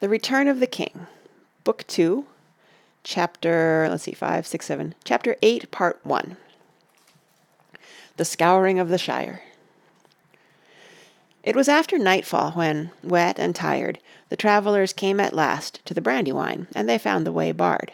The 0.00 0.08
Return 0.08 0.46
of 0.46 0.60
the 0.60 0.68
King, 0.68 1.08
Book 1.64 1.84
Two, 1.88 2.26
Chapter, 3.02 3.88
let's 3.90 4.04
see, 4.04 4.12
five, 4.12 4.46
six, 4.46 4.64
seven, 4.64 4.94
Chapter 5.02 5.34
8, 5.42 5.72
Part 5.72 5.98
1. 6.04 6.36
The 8.16 8.24
Scouring 8.24 8.78
of 8.78 8.90
the 8.90 8.98
Shire. 8.98 9.42
It 11.42 11.56
was 11.56 11.68
after 11.68 11.98
nightfall 11.98 12.52
when, 12.52 12.92
wet 13.02 13.40
and 13.40 13.56
tired, 13.56 13.98
the 14.28 14.36
travellers 14.36 14.92
came 14.92 15.18
at 15.18 15.34
last 15.34 15.84
to 15.86 15.94
the 15.94 16.00
Brandywine, 16.00 16.68
and 16.76 16.88
they 16.88 16.96
found 16.96 17.26
the 17.26 17.32
way 17.32 17.50
barred. 17.50 17.90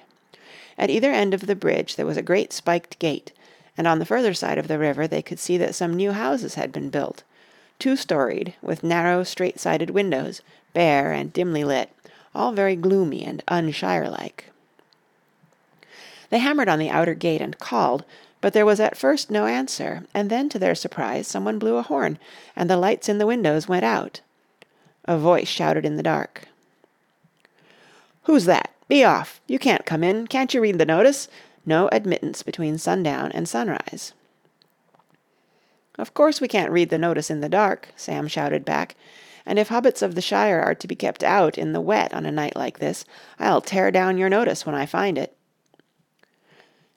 At 0.76 0.90
either 0.90 1.10
end 1.10 1.32
of 1.32 1.46
the 1.46 1.56
bridge 1.56 1.96
there 1.96 2.04
was 2.04 2.18
a 2.18 2.22
great 2.22 2.52
spiked 2.52 2.98
gate, 2.98 3.32
and 3.78 3.86
on 3.86 3.98
the 3.98 4.04
further 4.04 4.34
side 4.34 4.58
of 4.58 4.68
the 4.68 4.78
river 4.78 5.08
they 5.08 5.22
could 5.22 5.38
see 5.38 5.56
that 5.56 5.74
some 5.74 5.94
new 5.94 6.12
houses 6.12 6.56
had 6.56 6.70
been 6.70 6.90
built, 6.90 7.22
two 7.78 7.96
storied, 7.96 8.52
with 8.60 8.84
narrow 8.84 9.24
straight 9.24 9.58
sided 9.58 9.88
windows, 9.88 10.42
bare 10.74 11.10
and 11.10 11.32
dimly 11.32 11.64
lit, 11.64 11.88
all 12.34 12.52
very 12.52 12.76
gloomy 12.76 13.24
and 13.24 13.42
unshire 13.48 14.10
like. 14.10 14.50
They 16.30 16.38
hammered 16.38 16.68
on 16.68 16.78
the 16.78 16.90
outer 16.90 17.14
gate 17.14 17.40
and 17.40 17.58
called, 17.58 18.04
but 18.40 18.52
there 18.52 18.66
was 18.66 18.80
at 18.80 18.96
first 18.96 19.30
no 19.30 19.46
answer, 19.46 20.04
and 20.12 20.28
then 20.28 20.48
to 20.48 20.58
their 20.58 20.74
surprise 20.74 21.26
someone 21.26 21.58
blew 21.58 21.76
a 21.76 21.82
horn, 21.82 22.18
and 22.56 22.68
the 22.68 22.76
lights 22.76 23.08
in 23.08 23.18
the 23.18 23.26
windows 23.26 23.68
went 23.68 23.84
out. 23.84 24.20
A 25.06 25.16
voice 25.16 25.48
shouted 25.48 25.84
in 25.84 25.96
the 25.96 26.02
dark. 26.02 26.48
"Who's 28.24 28.46
that? 28.46 28.70
Be 28.88 29.04
off! 29.04 29.40
You 29.46 29.58
can't 29.58 29.86
come 29.86 30.02
in. 30.02 30.26
Can't 30.26 30.52
you 30.52 30.60
read 30.60 30.78
the 30.78 30.84
notice? 30.84 31.28
No 31.64 31.88
admittance 31.92 32.42
between 32.42 32.78
sundown 32.78 33.32
and 33.32 33.48
sunrise." 33.48 34.12
"Of 35.98 36.12
course 36.14 36.40
we 36.40 36.48
can't 36.48 36.72
read 36.72 36.90
the 36.90 36.98
notice 36.98 37.30
in 37.30 37.40
the 37.40 37.48
dark," 37.48 37.88
Sam 37.96 38.28
shouted 38.28 38.64
back, 38.64 38.96
"and 39.44 39.58
if 39.58 39.68
hobbits 39.68 40.00
of 40.00 40.14
the 40.14 40.22
Shire 40.22 40.60
are 40.60 40.74
to 40.74 40.88
be 40.88 40.94
kept 40.94 41.22
out 41.22 41.58
in 41.58 41.72
the 41.72 41.80
wet 41.80 42.14
on 42.14 42.24
a 42.24 42.32
night 42.32 42.56
like 42.56 42.78
this, 42.78 43.04
I'll 43.38 43.60
tear 43.60 43.90
down 43.90 44.16
your 44.16 44.30
notice 44.30 44.64
when 44.64 44.74
I 44.74 44.86
find 44.86 45.18
it." 45.18 45.36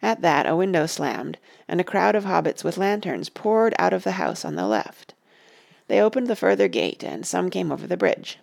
At 0.02 0.22
that 0.22 0.48
a 0.48 0.56
window 0.56 0.86
slammed, 0.86 1.38
and 1.68 1.82
a 1.82 1.84
crowd 1.84 2.16
of 2.16 2.24
hobbits 2.24 2.64
with 2.64 2.78
lanterns 2.78 3.30
poured 3.30 3.74
out 3.78 3.94
of 3.94 4.04
the 4.04 4.14
house 4.14 4.46
on 4.46 4.56
the 4.56 4.68
left. 4.68 5.14
They 5.88 6.00
opened 6.00 6.28
the 6.28 6.36
further 6.36 6.68
gate, 6.68 7.04
and 7.04 7.26
some 7.26 7.50
came 7.50 7.72
over 7.72 7.88
the 7.88 7.98
bridge. 7.98 8.40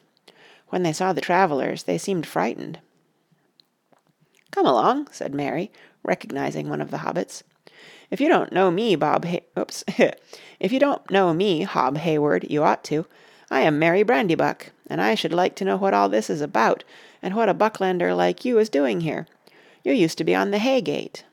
When 0.68 0.82
they 0.82 0.92
saw 0.92 1.12
the 1.12 1.20
travellers 1.20 1.84
they 1.84 1.98
seemed 1.98 2.26
frightened. 2.26 2.80
"Come 4.50 4.66
along," 4.66 5.08
said 5.12 5.34
Merry, 5.34 5.70
recognising 6.02 6.68
one 6.68 6.80
of 6.80 6.90
the 6.90 6.98
hobbits. 6.98 7.42
"If 8.10 8.20
you 8.20 8.28
don't 8.28 8.52
know 8.52 8.70
me, 8.70 8.96
Bob 8.96 9.24
Hay 9.24 9.44
oops 9.58 9.84
if 10.60 10.72
you 10.72 10.78
don't 10.78 11.10
know 11.10 11.32
me, 11.32 11.62
Hob 11.62 11.96
Hayward, 11.98 12.50
you 12.50 12.62
ought 12.62 12.84
to. 12.84 13.06
I 13.50 13.60
am 13.60 13.78
Merry 13.78 14.02
Brandybuck, 14.02 14.70
and 14.88 15.00
I 15.00 15.14
should 15.14 15.32
like 15.32 15.54
to 15.56 15.64
know 15.64 15.76
what 15.76 15.94
all 15.94 16.08
this 16.08 16.30
is 16.30 16.40
about, 16.40 16.82
and 17.22 17.34
what 17.34 17.48
a 17.48 17.54
Bucklander 17.54 18.16
like 18.16 18.44
you 18.44 18.58
is 18.58 18.68
doing 18.68 19.02
here. 19.02 19.26
You 19.82 19.92
used 19.92 20.18
to 20.18 20.24
be 20.24 20.34
on 20.34 20.50
the 20.50 20.58
Haygate." 20.58 21.24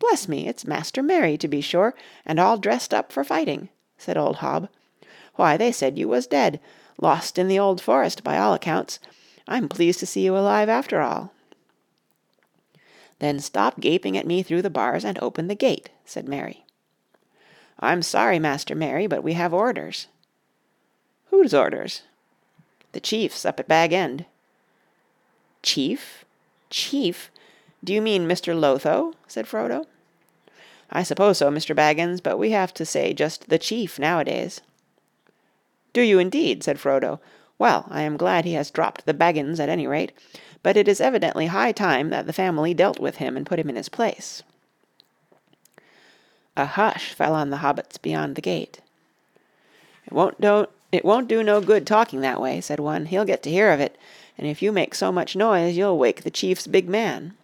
"Bless 0.00 0.26
me, 0.26 0.48
it's 0.48 0.66
Master 0.66 1.02
Merry, 1.02 1.36
to 1.38 1.46
be 1.46 1.60
sure, 1.60 1.94
and 2.26 2.40
all 2.40 2.58
dressed 2.58 2.92
up 2.92 3.12
for 3.12 3.22
fighting," 3.22 3.68
said 3.98 4.16
old 4.16 4.36
Hob. 4.36 4.68
"Why, 5.36 5.56
they 5.56 5.70
said 5.70 5.98
you 5.98 6.08
was 6.08 6.26
dead, 6.26 6.58
lost 6.98 7.38
in 7.38 7.46
the 7.46 7.58
old 7.58 7.80
forest 7.80 8.24
by 8.24 8.36
all 8.38 8.52
accounts. 8.52 8.98
I'm 9.46 9.68
pleased 9.68 10.00
to 10.00 10.06
see 10.06 10.24
you 10.24 10.36
alive 10.36 10.68
after 10.68 11.00
all." 11.00 11.32
"Then 13.20 13.38
stop 13.38 13.78
gaping 13.78 14.16
at 14.16 14.26
me 14.26 14.42
through 14.42 14.62
the 14.62 14.70
bars 14.70 15.04
and 15.04 15.18
open 15.22 15.46
the 15.46 15.54
gate," 15.54 15.90
said 16.04 16.28
Merry. 16.28 16.64
"I'm 17.78 18.02
sorry, 18.02 18.38
Master 18.38 18.74
Merry, 18.74 19.06
but 19.06 19.22
we 19.22 19.34
have 19.34 19.54
orders." 19.54 20.08
"Whose 21.30 21.54
orders?" 21.54 22.02
"The 22.90 23.00
chief's 23.00 23.44
up 23.44 23.60
at 23.60 23.68
Bag 23.68 23.92
End." 23.92 24.26
"Chief? 25.62 26.24
Chief? 26.70 27.30
Do 27.84 27.94
you 27.94 28.02
mean 28.02 28.26
Mr. 28.26 28.52
Lotho?" 28.52 29.14
said 29.28 29.46
Frodo. 29.46 29.86
"I 30.90 31.04
suppose 31.04 31.38
so, 31.38 31.48
Mr. 31.48 31.74
Baggins, 31.74 32.20
but 32.20 32.36
we 32.36 32.50
have 32.50 32.74
to 32.74 32.84
say 32.84 33.14
just 33.14 33.48
the 33.48 33.58
chief 33.58 33.96
nowadays." 33.96 34.60
"Do 35.92 36.02
you 36.02 36.18
indeed?" 36.18 36.64
said 36.64 36.78
Frodo. 36.78 37.20
"Well, 37.58 37.86
I 37.88 38.02
am 38.02 38.16
glad 38.16 38.44
he 38.44 38.54
has 38.54 38.70
dropped 38.72 39.06
the 39.06 39.14
Baggins 39.14 39.60
at 39.60 39.68
any 39.68 39.86
rate, 39.86 40.10
but 40.64 40.76
it 40.76 40.88
is 40.88 41.00
evidently 41.00 41.46
high 41.46 41.70
time 41.70 42.10
that 42.10 42.26
the 42.26 42.32
family 42.32 42.74
dealt 42.74 42.98
with 42.98 43.16
him 43.16 43.36
and 43.36 43.46
put 43.46 43.60
him 43.60 43.70
in 43.70 43.76
his 43.76 43.88
place." 43.88 44.42
A 46.56 46.66
hush 46.66 47.12
fell 47.14 47.34
on 47.34 47.50
the 47.50 47.58
hobbits 47.58 47.98
beyond 47.98 48.34
the 48.34 48.42
gate. 48.42 48.80
"It 50.06 50.12
won't 50.12 50.40
do 50.40 50.66
it 50.92 51.04
won't 51.04 51.28
do 51.28 51.42
no 51.42 51.60
good 51.60 51.86
talking 51.86 52.20
that 52.20 52.40
way," 52.40 52.60
said 52.60 52.80
one. 52.80 53.06
"He'll 53.06 53.24
get 53.24 53.42
to 53.44 53.50
hear 53.50 53.70
of 53.70 53.80
it, 53.80 53.96
and 54.36 54.46
if 54.46 54.60
you 54.60 54.72
make 54.72 54.94
so 54.94 55.12
much 55.12 55.36
noise 55.36 55.76
you'll 55.76 55.98
wake 55.98 56.22
the 56.22 56.30
chief's 56.30 56.66
big 56.66 56.88
man." 56.88 57.34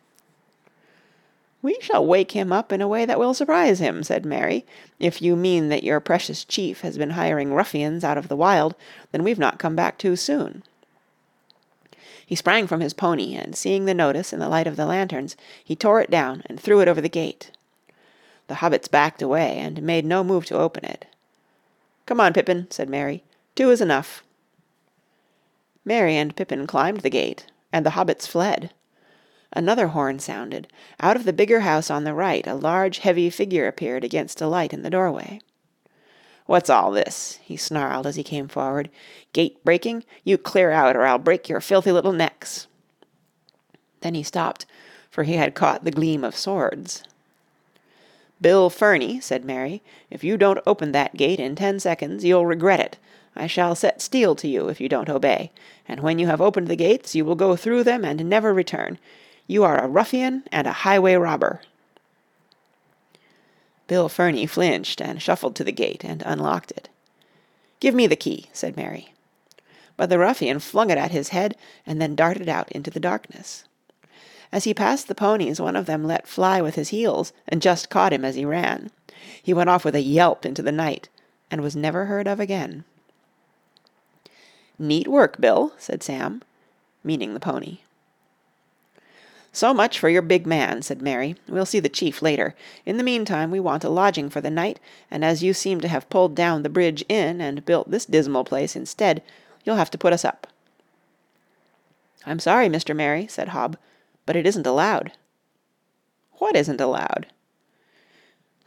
"We 1.62 1.78
shall 1.80 2.04
wake 2.04 2.32
him 2.32 2.52
up 2.52 2.72
in 2.72 2.80
a 2.80 2.88
way 2.88 3.04
that 3.04 3.18
will 3.18 3.34
surprise 3.34 3.78
him," 3.80 4.02
said 4.02 4.24
Merry. 4.24 4.64
"If 4.98 5.22
you 5.22 5.36
mean 5.36 5.68
that 5.68 5.84
your 5.84 6.00
precious 6.00 6.44
chief 6.44 6.80
has 6.82 6.98
been 6.98 7.10
hiring 7.10 7.52
ruffians 7.52 8.04
out 8.04 8.18
of 8.18 8.28
the 8.28 8.36
wild, 8.36 8.74
then 9.12 9.24
we've 9.24 9.38
not 9.38 9.58
come 9.58 9.76
back 9.76 9.98
too 9.98 10.16
soon." 10.16 10.62
He 12.24 12.34
sprang 12.34 12.66
from 12.66 12.80
his 12.80 12.92
pony, 12.92 13.36
and 13.36 13.54
seeing 13.54 13.84
the 13.84 13.94
notice 13.94 14.32
in 14.32 14.40
the 14.40 14.48
light 14.48 14.66
of 14.66 14.74
the 14.74 14.86
lanterns, 14.86 15.36
he 15.64 15.76
tore 15.76 16.00
it 16.00 16.10
down 16.10 16.42
and 16.46 16.58
threw 16.58 16.80
it 16.80 16.88
over 16.88 17.00
the 17.00 17.08
gate. 17.08 17.52
The 18.48 18.56
hobbits 18.56 18.88
backed 18.88 19.22
away, 19.22 19.58
and 19.58 19.82
made 19.82 20.04
no 20.04 20.24
move 20.24 20.46
to 20.46 20.58
open 20.58 20.84
it. 20.84 21.06
"Come 22.06 22.20
on, 22.20 22.32
Pippin," 22.32 22.66
said 22.70 22.88
Merry. 22.88 23.22
"Two 23.56 23.70
is 23.70 23.80
enough." 23.80 24.22
Merry 25.82 26.14
and 26.14 26.36
Pippin 26.36 26.66
climbed 26.66 27.00
the 27.00 27.08
gate, 27.08 27.46
and 27.72 27.86
the 27.86 27.92
hobbits 27.92 28.26
fled. 28.26 28.70
Another 29.50 29.88
horn 29.88 30.18
sounded. 30.18 30.68
Out 31.00 31.16
of 31.16 31.24
the 31.24 31.32
bigger 31.32 31.60
house 31.60 31.90
on 31.90 32.04
the 32.04 32.12
right 32.12 32.46
a 32.46 32.54
large 32.54 32.98
heavy 32.98 33.30
figure 33.30 33.66
appeared 33.66 34.04
against 34.04 34.42
a 34.42 34.46
light 34.46 34.74
in 34.74 34.82
the 34.82 34.90
doorway. 34.90 35.40
"What's 36.44 36.68
all 36.68 36.90
this?" 36.90 37.38
he 37.42 37.56
snarled 37.56 38.06
as 38.06 38.16
he 38.16 38.22
came 38.22 38.46
forward. 38.46 38.90
"Gate 39.32 39.64
breaking? 39.64 40.04
You 40.22 40.36
clear 40.36 40.70
out 40.70 40.94
or 40.94 41.06
I'll 41.06 41.16
break 41.16 41.48
your 41.48 41.62
filthy 41.62 41.92
little 41.92 42.12
necks." 42.12 42.66
Then 44.02 44.14
he 44.14 44.22
stopped, 44.22 44.66
for 45.10 45.24
he 45.24 45.36
had 45.36 45.54
caught 45.54 45.84
the 45.84 45.90
gleam 45.90 46.24
of 46.24 46.36
swords. 46.36 47.02
"Bill 48.38 48.68
Ferny," 48.68 49.18
said 49.18 49.46
Merry, 49.46 49.82
"if 50.10 50.22
you 50.22 50.36
don't 50.36 50.60
open 50.66 50.92
that 50.92 51.16
gate 51.16 51.40
in 51.40 51.56
ten 51.56 51.80
seconds 51.80 52.22
you'll 52.22 52.44
regret 52.44 52.80
it. 52.80 52.98
I 53.36 53.46
shall 53.46 53.74
set 53.74 54.00
steel 54.00 54.34
to 54.36 54.48
you 54.48 54.68
if 54.68 54.80
you 54.80 54.88
don't 54.88 55.08
obey, 55.08 55.52
and 55.86 56.00
when 56.00 56.18
you 56.18 56.26
have 56.26 56.40
opened 56.40 56.68
the 56.68 56.76
gates 56.76 57.14
you 57.14 57.24
will 57.24 57.34
go 57.34 57.56
through 57.56 57.84
them 57.84 58.04
and 58.04 58.28
never 58.28 58.54
return. 58.54 58.98
You 59.46 59.62
are 59.64 59.78
a 59.78 59.88
ruffian 59.88 60.44
and 60.50 60.66
a 60.66 60.72
highway 60.72 61.14
robber." 61.14 61.60
Bill 63.86 64.08
Ferny 64.08 64.46
flinched 64.46 65.00
and 65.00 65.22
shuffled 65.22 65.54
to 65.56 65.64
the 65.64 65.72
gate 65.72 66.02
and 66.02 66.22
unlocked 66.26 66.72
it. 66.72 66.88
"Give 67.78 67.94
me 67.94 68.06
the 68.06 68.16
key," 68.16 68.46
said 68.52 68.76
Merry. 68.76 69.12
But 69.96 70.10
the 70.10 70.18
ruffian 70.18 70.58
flung 70.58 70.90
it 70.90 70.98
at 70.98 71.10
his 71.10 71.28
head 71.28 71.56
and 71.86 72.00
then 72.00 72.16
darted 72.16 72.48
out 72.48 72.70
into 72.72 72.90
the 72.90 73.00
darkness. 73.00 73.64
As 74.52 74.64
he 74.64 74.74
passed 74.74 75.08
the 75.08 75.14
ponies 75.14 75.60
one 75.60 75.76
of 75.76 75.86
them 75.86 76.04
let 76.04 76.26
fly 76.26 76.60
with 76.60 76.74
his 76.74 76.88
heels 76.88 77.32
and 77.46 77.62
just 77.62 77.90
caught 77.90 78.12
him 78.12 78.24
as 78.24 78.34
he 78.34 78.44
ran. 78.44 78.90
He 79.42 79.54
went 79.54 79.70
off 79.70 79.84
with 79.84 79.94
a 79.94 80.00
yelp 80.00 80.44
into 80.44 80.62
the 80.62 80.72
night 80.72 81.08
and 81.50 81.60
was 81.60 81.76
never 81.76 82.06
heard 82.06 82.26
of 82.26 82.40
again. 82.40 82.84
"Neat 84.78 85.08
work, 85.08 85.40
Bill," 85.40 85.72
said 85.78 86.02
Sam, 86.02 86.42
meaning 87.02 87.32
the 87.32 87.40
pony. 87.40 87.78
"So 89.50 89.72
much 89.72 89.98
for 89.98 90.10
your 90.10 90.20
big 90.20 90.46
man," 90.46 90.82
said 90.82 91.00
Merry. 91.00 91.36
"We'll 91.48 91.64
see 91.64 91.80
the 91.80 91.88
chief 91.88 92.20
later. 92.20 92.54
In 92.84 92.98
the 92.98 93.02
meantime 93.02 93.50
we 93.50 93.58
want 93.58 93.84
a 93.84 93.88
lodging 93.88 94.28
for 94.28 94.42
the 94.42 94.50
night, 94.50 94.78
and 95.10 95.24
as 95.24 95.42
you 95.42 95.54
seem 95.54 95.80
to 95.80 95.88
have 95.88 96.10
pulled 96.10 96.34
down 96.34 96.62
the 96.62 96.68
Bridge 96.68 97.02
Inn 97.08 97.40
and 97.40 97.64
built 97.64 97.90
this 97.90 98.04
dismal 98.04 98.44
place 98.44 98.76
instead, 98.76 99.22
you'll 99.64 99.76
have 99.76 99.90
to 99.92 99.98
put 99.98 100.12
us 100.12 100.26
up." 100.26 100.46
"I'm 102.26 102.38
sorry, 102.38 102.68
Mr. 102.68 102.94
Merry, 102.94 103.26
said 103.26 103.48
Hob, 103.48 103.78
"but 104.26 104.36
it 104.36 104.46
isn't 104.46 104.66
allowed." 104.66 105.12
"What 106.32 106.54
isn't 106.54 106.82
allowed?" 106.82 107.28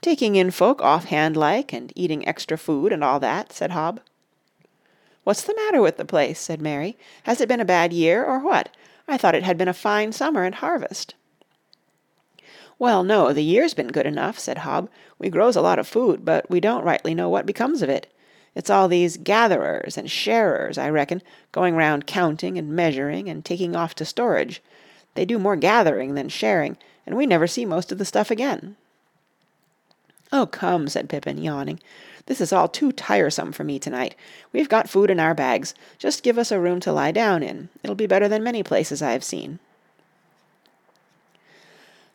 "Taking 0.02 0.36
in 0.36 0.50
folk 0.50 0.82
off-hand 0.82 1.38
like, 1.38 1.72
and 1.72 1.94
eating 1.96 2.28
extra 2.28 2.58
food 2.58 2.92
and 2.92 3.04
all 3.04 3.20
that," 3.20 3.54
said 3.54 3.70
Hob. 3.70 4.00
"What's 5.30 5.44
the 5.44 5.54
matter 5.54 5.80
with 5.80 5.98
the 5.98 6.06
place?" 6.06 6.40
said 6.40 6.60
Merry. 6.60 6.98
"Has 7.22 7.40
it 7.40 7.48
been 7.48 7.60
a 7.60 7.64
bad 7.64 7.94
year, 7.94 8.26
or 8.26 8.40
what? 8.40 8.70
I 9.08 9.16
thought 9.16 9.36
it 9.36 9.44
had 9.44 9.60
been 9.60 9.68
a 9.68 9.76
fine 9.76 10.12
summer 10.12 10.44
and 10.44 10.56
harvest." 10.56 11.14
"Well, 12.80 13.04
no, 13.04 13.32
the 13.32 13.44
year's 13.44 13.76
been 13.76 13.90
good 13.90 14.08
enough," 14.08 14.40
said 14.40 14.58
Hob. 14.66 14.90
"We 15.20 15.30
grows 15.30 15.56
a 15.56 15.62
lot 15.62 15.78
of 15.78 15.88
food, 15.88 16.26
but 16.26 16.50
we 16.50 16.60
don't 16.60 16.84
rightly 16.84 17.14
know 17.14 17.30
what 17.30 17.46
becomes 17.46 17.84
of 17.84 17.90
it. 17.90 18.12
It's 18.56 18.72
all 18.72 18.88
these 18.88 19.18
gatherers 19.18 20.00
and 20.00 20.10
sharers, 20.10 20.80
I 20.80 20.90
reckon, 20.90 21.22
going 21.52 21.76
round 21.76 22.08
counting 22.08 22.58
and 22.58 22.76
measuring 22.76 23.30
and 23.30 23.46
taking 23.46 23.76
off 23.76 23.94
to 23.98 24.06
storage. 24.06 24.64
They 25.14 25.26
do 25.26 25.38
more 25.38 25.56
gathering 25.56 26.16
than 26.16 26.30
sharing, 26.30 26.76
and 27.06 27.16
we 27.16 27.28
never 27.28 27.46
see 27.46 27.66
most 27.66 27.92
of 27.92 28.00
the 28.00 28.04
stuff 28.04 28.32
again." 28.32 28.78
"Oh, 30.34 30.48
come," 30.48 30.88
said 30.88 31.08
Pippin, 31.08 31.38
yawning. 31.38 31.80
This 32.30 32.42
is 32.42 32.54
all 32.54 32.68
too 32.68 32.92
tiresome 32.92 33.52
for 33.52 33.64
me 33.64 33.80
tonight. 33.80 34.14
We've 34.54 34.70
got 34.70 34.88
food 34.88 35.10
in 35.10 35.20
our 35.20 35.34
bags. 35.34 35.74
Just 35.98 36.22
give 36.22 36.38
us 36.38 36.52
a 36.52 36.60
room 36.60 36.80
to 36.82 36.92
lie 36.94 37.12
down 37.12 37.42
in. 37.42 37.70
It'll 37.84 37.96
be 37.96 38.06
better 38.06 38.28
than 38.28 38.44
many 38.44 38.62
places 38.62 39.02
I 39.02 39.14
have 39.14 39.24
seen." 39.24 39.58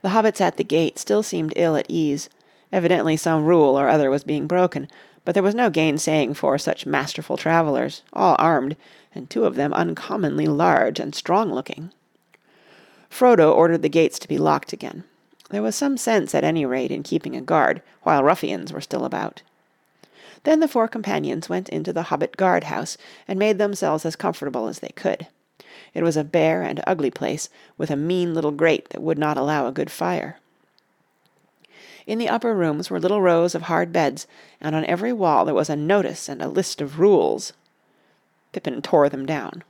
The 0.02 0.10
hobbits 0.10 0.40
at 0.40 0.56
the 0.56 0.62
gate 0.62 1.00
still 1.00 1.24
seemed 1.24 1.52
ill 1.56 1.74
at 1.74 1.86
ease. 1.88 2.28
Evidently 2.70 3.16
some 3.16 3.44
rule 3.44 3.76
or 3.76 3.88
other 3.88 4.08
was 4.08 4.22
being 4.22 4.46
broken, 4.46 4.88
but 5.24 5.34
there 5.34 5.42
was 5.42 5.54
no 5.54 5.68
gainsaying 5.68 6.34
for 6.34 6.58
such 6.58 6.86
masterful 6.86 7.36
travellers, 7.36 8.02
all 8.12 8.36
armed, 8.38 8.76
and 9.16 9.28
two 9.28 9.44
of 9.44 9.56
them 9.56 9.72
uncommonly 9.72 10.46
large 10.46 11.00
and 11.00 11.16
strong 11.16 11.52
looking. 11.52 11.90
Frodo 13.10 13.52
ordered 13.52 13.82
the 13.82 13.88
gates 13.88 14.20
to 14.20 14.28
be 14.28 14.38
locked 14.38 14.72
again. 14.72 15.02
There 15.50 15.62
was 15.62 15.74
some 15.74 15.96
sense 15.96 16.36
at 16.36 16.44
any 16.44 16.64
rate 16.64 16.92
in 16.92 17.02
keeping 17.02 17.34
a 17.34 17.40
guard 17.40 17.82
while 18.04 18.22
ruffians 18.22 18.72
were 18.72 18.80
still 18.80 19.04
about. 19.04 19.42
Then 20.44 20.60
the 20.60 20.68
four 20.68 20.88
companions 20.88 21.48
went 21.48 21.68
into 21.70 21.92
the 21.92 22.04
hobbit 22.04 22.36
guard 22.36 22.64
house 22.64 22.96
and 23.26 23.38
made 23.38 23.58
themselves 23.58 24.06
as 24.06 24.16
comfortable 24.16 24.68
as 24.68 24.78
they 24.78 24.92
could. 24.94 25.26
It 25.92 26.02
was 26.02 26.16
a 26.16 26.24
bare 26.24 26.62
and 26.62 26.82
ugly 26.86 27.10
place, 27.10 27.48
with 27.76 27.90
a 27.90 27.96
mean 27.96 28.34
little 28.34 28.50
grate 28.50 28.90
that 28.90 29.02
would 29.02 29.18
not 29.18 29.36
allow 29.36 29.66
a 29.66 29.72
good 29.72 29.90
fire. 29.90 30.38
In 32.06 32.18
the 32.18 32.28
upper 32.28 32.54
rooms 32.54 32.90
were 32.90 33.00
little 33.00 33.22
rows 33.22 33.54
of 33.54 33.62
hard 33.62 33.92
beds, 33.92 34.26
and 34.60 34.76
on 34.76 34.84
every 34.84 35.12
wall 35.12 35.44
there 35.44 35.54
was 35.54 35.70
a 35.70 35.76
notice 35.76 36.28
and 36.28 36.42
a 36.42 36.48
list 36.48 36.80
of 36.82 36.98
rules. 37.00 37.54
Pippin 38.52 38.82
tore 38.82 39.08
them 39.08 39.24
down. 39.24 39.64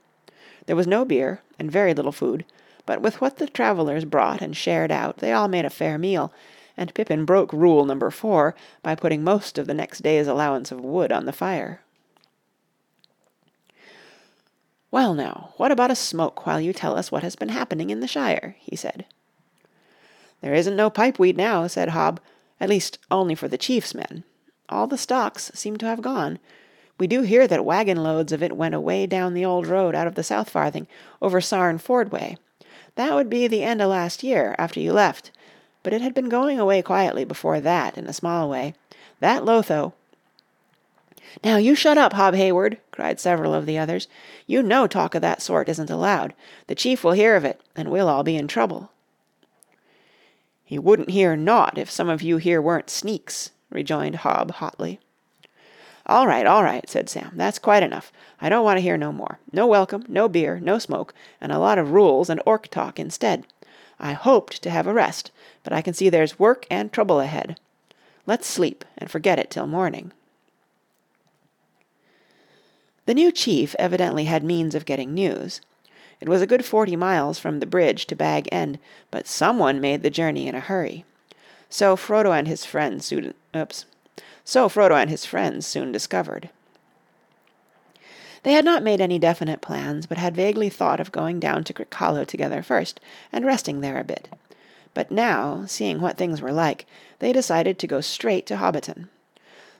There 0.67 0.77
was 0.77 0.87
no 0.87 1.05
beer, 1.05 1.43
and 1.59 1.70
very 1.70 1.94
little 1.94 2.11
food, 2.11 2.44
but 2.87 3.00
with 3.00 3.20
what 3.20 3.37
the 3.37 3.47
travellers 3.47 4.05
brought 4.05 4.43
and 4.43 4.56
shared 4.56 4.91
out 4.91 5.19
they 5.19 5.32
all 5.32 5.47
made 5.47 5.65
a 5.65 5.70
fair 5.70 5.99
meal, 5.99 6.32
and 6.76 6.94
Pippin 6.94 7.25
broke 7.25 7.53
rule 7.53 7.85
number 7.85 8.11
four 8.11 8.55
by 8.82 8.94
putting 8.94 9.23
most 9.23 9.59
of 9.59 9.67
the 9.67 9.75
next 9.75 10.00
day's 10.03 10.26
allowance 10.26 10.73
of 10.73 10.81
wood 10.81 11.12
on 11.12 11.25
the 11.25 11.32
fire. 11.32 11.82
"Well, 14.91 15.15
now, 15.15 15.55
what 15.56 15.73
about 15.73 15.91
a 15.91 15.97
smoke 15.97 16.47
while 16.47 16.61
you 16.61 16.73
tell 16.73 16.97
us 16.97 17.11
what 17.11 17.23
has 17.23 17.37
been 17.37 17.49
happening 17.49 17.91
in 17.91 18.00
the 18.00 18.09
Shire?" 18.09 18.56
he 18.59 18.76
said. 18.76 19.05
"There 20.41 20.55
isn't 20.55 20.76
no 20.76 20.91
pipe 20.91 21.19
weed 21.19 21.37
now," 21.37 21.67
said 21.67 21.91
Hob, 21.91 22.21
"at 22.61 22.69
least 22.69 22.99
only 23.11 23.35
for 23.35 23.49
the 23.49 23.59
chief's 23.59 23.94
men. 23.94 24.25
All 24.69 24.87
the 24.87 24.99
stocks 24.99 25.50
seem 25.55 25.77
to 25.79 25.87
have 25.87 26.03
gone. 26.03 26.38
We 26.99 27.06
do 27.06 27.23
hear 27.23 27.47
that 27.49 27.65
wagon 27.65 28.03
loads 28.03 28.32
of 28.32 28.43
it 28.43 28.56
went 28.56 28.75
away 28.75 29.06
down 29.06 29.35
the 29.35 29.44
old 29.44 29.67
road 29.67 29.94
out 29.94 30.06
of 30.06 30.15
the 30.15 30.23
South 30.23 30.49
Farthing, 30.49 30.87
over 31.20 31.41
Sarn 31.41 31.79
Ford 31.79 32.12
way. 32.12 32.37
That 32.94 33.15
would 33.15 33.29
be 33.29 33.49
the 33.49 33.65
end 33.65 33.82
o' 33.82 33.88
last 33.88 34.23
year, 34.23 34.55
after 34.59 34.79
you 34.79 34.93
left 34.93 35.32
but 35.85 35.93
it 35.93 36.01
had 36.01 36.15
been 36.15 36.29
going 36.29 36.59
away 36.59 36.83
quietly 36.83 37.25
before 37.25 37.61
that 37.61 37.97
in 37.97 38.09
a 38.09 38.13
small 38.13 38.51
way. 38.51 38.75
That 39.21 39.45
Lotho 39.45 39.93
"Now 41.43 41.57
you 41.57 41.75
shut 41.75 41.99
up, 41.99 42.13
Hob 42.13 42.35
Hayward," 42.35 42.79
cried 42.91 43.21
several 43.21 43.55
of 43.55 43.67
the 43.67 43.79
others. 43.79 44.09
"You 44.47 44.63
know 44.63 44.87
talk 44.87 45.15
of 45.15 45.23
that 45.23 45.43
sort 45.43 45.69
isn't 45.69 45.91
allowed. 45.91 46.33
The 46.69 46.75
chief 46.75 47.03
will 47.03 47.13
hear 47.13 47.37
of 47.37 47.45
it, 47.45 47.61
and 47.77 47.91
we'll 47.91 48.09
all 48.09 48.23
be 48.23 48.37
in 48.37 48.49
trouble." 48.49 48.91
"He 50.65 50.79
wouldn't 50.79 51.11
hear 51.11 51.37
naught 51.37 51.77
if 51.77 51.91
some 51.91 52.09
of 52.09 52.23
you 52.23 52.39
here 52.39 52.63
weren't 52.63 52.89
sneaks," 52.89 53.51
rejoined 53.69 54.17
Hob 54.17 54.53
hotly. 54.53 55.01
"All 56.07 56.27
right, 56.27 56.47
all 56.47 56.63
right," 56.63 56.89
said 56.89 57.09
Sam. 57.09 57.33
"That's 57.35 57.59
quite 57.59 57.83
enough. 57.83 58.13
I 58.41 58.49
don't 58.49 58.65
want 58.65 58.77
to 58.77 58.83
hear 58.83 58.97
no 58.97 59.11
more. 59.11 59.39
No 59.53 59.67
welcome, 59.67 60.05
no 60.07 60.29
beer, 60.29 60.61
no 60.61 60.79
smoke, 60.79 61.15
and 61.41 61.51
a 61.51 61.59
lot 61.59 61.79
of 61.79 61.93
rules 61.93 62.31
and 62.31 62.41
orc 62.47 62.69
talk 62.69 63.01
instead. 63.01 63.47
I 63.99 64.12
hoped 64.12 64.62
to 64.62 64.70
have 64.70 64.87
a 64.87 64.93
rest, 64.93 65.31
but 65.62 65.73
I 65.73 65.82
can 65.82 65.94
see 65.94 66.08
there's 66.08 66.38
work 66.38 66.67
and 66.70 66.93
trouble 66.93 67.20
ahead. 67.20 67.58
Let's 68.26 68.46
sleep 68.46 68.85
and 68.99 69.11
forget 69.11 69.38
it 69.38 69.50
till 69.50 69.67
morning." 69.67 70.12
The 73.06 73.14
new 73.14 73.31
chief 73.31 73.76
evidently 73.79 74.25
had 74.25 74.43
means 74.43 74.75
of 74.75 74.87
getting 74.87 75.12
news. 75.12 75.61
It 76.20 76.29
was 76.29 76.41
a 76.41 76.46
good 76.46 76.64
forty 76.64 76.96
miles 76.96 77.38
from 77.38 77.61
the 77.61 77.67
bridge 77.67 78.06
to 78.06 78.17
Bag 78.17 78.49
End, 78.50 78.79
but 79.11 79.26
someone 79.26 79.81
made 79.81 80.02
the 80.02 80.11
journey 80.11 80.49
in 80.49 80.55
a 80.55 80.61
hurry. 80.61 81.05
So 81.69 81.96
Frodo 81.96 82.32
and 82.37 82.49
his 82.49 82.64
friends 82.64 83.05
soon 83.05 83.35
oops. 83.55 83.85
So 84.44 84.69
Frodo 84.69 84.96
and 84.96 85.11
his 85.11 85.26
friends 85.26 85.67
soon 85.67 85.93
discovered. 85.93 86.49
They 88.44 88.52
had 88.52 88.64
not 88.64 88.82
made 88.82 89.00
any 89.00 89.19
definite 89.19 89.62
plans, 89.62 90.05
but 90.06 90.19
had 90.19 90.37
vaguely 90.37 90.69
thought 90.69 91.00
of 91.00 91.11
going 91.11 91.41
down 91.41 91.64
to 91.64 91.73
Crickhollow 91.73 92.26
together 92.26 92.62
first, 92.62 93.00
and 93.32 93.44
resting 93.44 93.81
there 93.81 93.99
a 93.99 94.05
bit. 94.05 94.29
But 94.93 95.11
now, 95.11 95.64
seeing 95.67 96.00
what 96.00 96.19
things 96.19 96.41
were 96.41 96.52
like, 96.52 96.87
they 97.19 97.32
decided 97.32 97.79
to 97.79 97.87
go 97.87 98.02
straight 98.02 98.46
to 98.46 98.56
Hobbiton. 98.56 99.08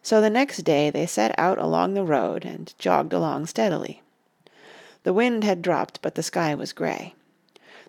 So 0.02 0.20
the 0.20 0.31
next 0.31 0.58
day 0.64 0.90
they 0.90 1.06
set 1.06 1.38
out 1.38 1.58
along 1.58 1.93
the 1.93 2.05
road 2.05 2.44
and 2.46 2.75
jogged 2.78 3.12
along 3.12 3.46
steadily. 3.46 4.02
The 5.02 5.12
wind 5.12 5.44
had 5.44 5.61
dropped, 5.61 6.00
but 6.00 6.14
the 6.14 6.22
sky 6.22 6.55
was 6.55 6.72
grey. 6.72 7.14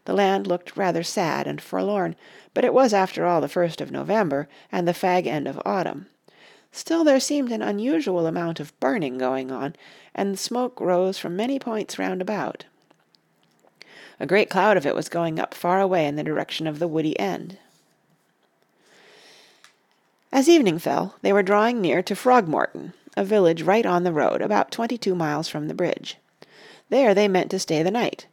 The 0.04 0.14
land 0.14 0.46
looked 0.46 0.76
rather 0.76 1.04
sad 1.04 1.48
and 1.48 1.62
forlorn, 1.62 2.18
but 2.54 2.66
it 2.66 2.74
was 2.74 2.94
after 2.94 3.26
all 3.26 3.40
the 3.40 3.48
first 3.48 3.80
of 3.80 3.92
November 3.92 4.50
and 4.72 4.86
the 4.86 4.94
fag 4.94 5.26
end 5.26 5.48
of 5.48 5.62
autumn. 5.66 6.08
Still 6.76 7.06
there 7.06 7.22
seemed 7.22 7.54
an 7.54 7.62
unusual 7.62 8.28
amount 8.28 8.60
of 8.60 8.78
burning 8.82 9.18
going 9.18 9.50
on, 9.50 9.78
and 10.14 10.38
smoke 10.38 10.82
rose 10.82 11.18
from 11.18 11.34
many 11.34 11.58
points 11.58 11.98
round 11.98 12.22
about. 12.22 12.66
A 14.20 14.26
great 14.26 14.50
cloud 14.50 14.76
of 14.76 14.86
it 14.86 14.94
was 14.94 15.08
going 15.08 15.40
up 15.40 15.54
far 15.54 15.80
away 15.80 16.06
in 16.06 16.18
the 16.18 16.24
direction 16.24 16.68
of 16.68 16.80
the 16.80 16.88
woody 16.88 17.18
end. 17.18 17.58
As 20.34 20.50
evening 20.50 20.78
fell, 20.78 21.16
they 21.22 21.32
were 21.32 21.42
drawing 21.42 21.80
near 21.80 22.04
to 22.04 22.14
Frogmorton, 22.14 22.92
a 23.16 23.24
village 23.24 23.62
right 23.62 23.86
on 23.86 24.04
the 24.04 24.12
road, 24.12 24.42
about 24.42 24.70
twenty-two 24.70 25.16
miles 25.16 25.48
from 25.48 25.70
the 25.70 25.74
bridge. 25.74 26.18
There 26.90 27.14
they 27.14 27.30
meant 27.30 27.52
to 27.52 27.60
stay 27.60 27.84
the 27.84 27.90
night. 27.90 28.28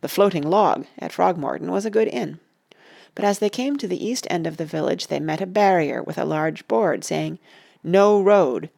The 0.00 0.08
Floating 0.08 0.42
Log 0.42 0.86
at 0.98 1.12
Frogmorton 1.12 1.68
was 1.68 1.84
a 1.84 1.90
good 1.90 2.08
inn. 2.08 2.40
But 3.14 3.26
as 3.26 3.38
they 3.38 3.50
came 3.50 3.76
to 3.76 3.86
the 3.86 4.02
east 4.02 4.26
end 4.30 4.46
of 4.46 4.56
the 4.56 4.64
village 4.64 5.08
they 5.08 5.20
met 5.20 5.42
a 5.42 5.46
barrier 5.46 6.02
with 6.02 6.16
a 6.16 6.24
large 6.24 6.66
board 6.66 7.04
saying 7.04 7.38
no 7.86 8.20
road, 8.20 8.68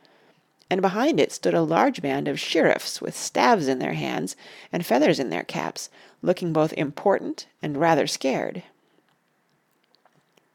and 0.68 0.82
behind 0.82 1.18
it 1.18 1.32
stood 1.32 1.54
a 1.54 1.62
large 1.62 2.02
band 2.02 2.28
of 2.28 2.38
sheriffs 2.38 3.00
with 3.00 3.16
staves 3.16 3.66
in 3.66 3.78
their 3.78 3.94
hands 3.94 4.36
and 4.70 4.84
feathers 4.84 5.18
in 5.18 5.30
their 5.30 5.42
caps, 5.42 5.88
looking 6.20 6.52
both 6.52 6.74
important 6.74 7.46
and 7.62 7.78
rather 7.78 8.06
scared. 8.06 8.62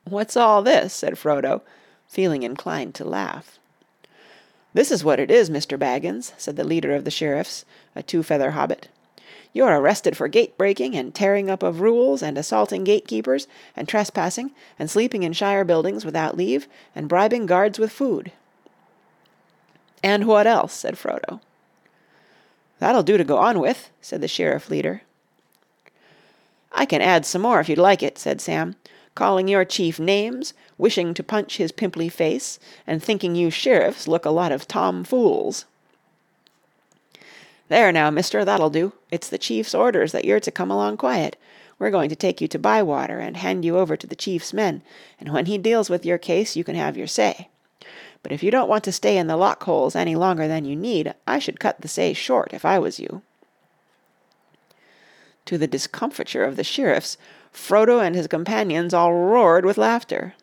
"What's 0.04 0.38
all 0.38 0.62
this?" 0.62 0.94
said 0.94 1.16
Frodo, 1.16 1.62
feeling 2.08 2.44
inclined 2.44 2.94
to 2.94 3.04
laugh. 3.04 3.58
"This 4.74 4.92
is 4.92 5.04
what 5.04 5.20
it 5.20 5.32
is, 5.32 5.50
Mr. 5.50 5.80
Baggins," 5.80 6.34
said 6.38 6.56
the 6.56 6.64
leader 6.64 6.94
of 6.94 7.06
the 7.06 7.12
sheriffs, 7.12 7.66
a 7.96 8.04
two 8.04 8.22
feather 8.22 8.52
hobbit. 8.52 8.88
You're 9.52 9.80
arrested 9.80 10.16
for 10.16 10.28
gate 10.28 10.58
breaking 10.60 10.96
and 10.96 11.14
tearing 11.14 11.50
up 11.50 11.64
of 11.64 11.82
rules 11.82 12.22
and 12.22 12.38
assaulting 12.38 12.84
gatekeepers 12.84 13.48
and 13.76 13.88
trespassing 13.88 14.52
and 14.78 14.92
sleeping 14.92 15.24
in 15.24 15.34
shire 15.34 15.64
buildings 15.64 16.06
without 16.06 16.38
leave 16.38 16.68
and 16.96 17.10
bribing 17.10 17.48
guards 17.48 17.80
with 17.80 17.92
food. 17.92 18.32
"And 20.04 20.28
what 20.28 20.46
else?" 20.46 20.74
said 20.74 20.96
Frodo. 20.98 21.40
"That'll 22.80 23.04
do 23.04 23.18
to 23.18 23.24
go 23.24 23.38
on 23.38 23.60
with," 23.62 23.90
said 24.02 24.20
the 24.20 24.28
sheriff 24.28 24.70
leader. 24.70 25.04
"I 26.74 26.86
can 26.86 27.02
add 27.02 27.26
some 27.26 27.42
more 27.42 27.62
if 27.62 27.70
you'd 27.70 27.78
like 27.78 28.04
it," 28.04 28.20
said 28.20 28.42
Sam. 28.42 28.76
"Calling 29.16 29.48
your 29.48 29.64
chief 29.64 30.00
names, 30.00 30.54
wishing 30.78 31.14
to 31.14 31.24
punch 31.24 31.56
his 31.56 31.72
pimply 31.72 32.10
face, 32.10 32.60
and 32.86 33.02
thinking 33.02 33.36
you 33.36 33.50
sheriffs 33.50 34.08
look 34.08 34.26
a 34.26 34.30
lot 34.30 34.52
of 34.52 34.68
tomfools. 34.68 35.64
"There 37.70 37.92
now, 37.94 38.10
mister, 38.10 38.44
that'll 38.44 38.70
do. 38.70 38.92
It's 39.10 39.30
the 39.30 39.38
chief's 39.38 39.74
orders 39.74 40.12
that 40.12 40.26
you're 40.26 40.42
to 40.42 40.52
come 40.52 40.70
along 40.70 40.98
quiet. 40.98 41.38
We're 41.80 41.92
going 41.92 42.10
to 42.10 42.16
take 42.16 42.42
you 42.42 42.48
to 42.50 42.60
Bywater 42.60 43.20
and 43.20 43.38
hand 43.38 43.64
you 43.64 43.78
over 43.78 43.96
to 43.96 44.08
the 44.08 44.16
chief's 44.16 44.52
men, 44.52 44.82
and 45.20 45.32
when 45.32 45.46
he 45.46 45.58
deals 45.58 45.90
with 45.90 46.06
your 46.06 46.18
case 46.18 46.56
you 46.58 46.64
can 46.66 46.76
have 46.76 46.98
your 46.98 47.08
say. 47.08 47.48
But 48.24 48.32
if 48.32 48.42
you 48.42 48.50
don't 48.52 48.70
want 48.70 48.86
to 48.86 48.92
stay 48.92 49.18
in 49.18 49.28
the 49.28 49.38
lock 49.38 49.64
holes 49.64 49.96
any 49.96 50.16
longer 50.16 50.48
than 50.48 50.66
you 50.66 50.76
need, 50.76 51.14
I 51.28 51.40
should 51.40 51.60
cut 51.60 51.82
the 51.82 51.88
say 51.88 52.14
short 52.14 52.54
if 52.54 52.64
I 52.66 52.80
was 52.80 53.00
you." 53.00 53.22
To 55.46 55.58
the 55.58 55.68
discomfiture 55.68 56.46
of 56.46 56.56
the 56.56 56.64
sheriffs, 56.64 57.18
Frodo 57.54 58.02
and 58.02 58.16
his 58.16 58.28
companions 58.28 58.94
all 58.94 59.14
roared 59.14 59.66
with 59.66 59.78
laughter. 59.78 60.36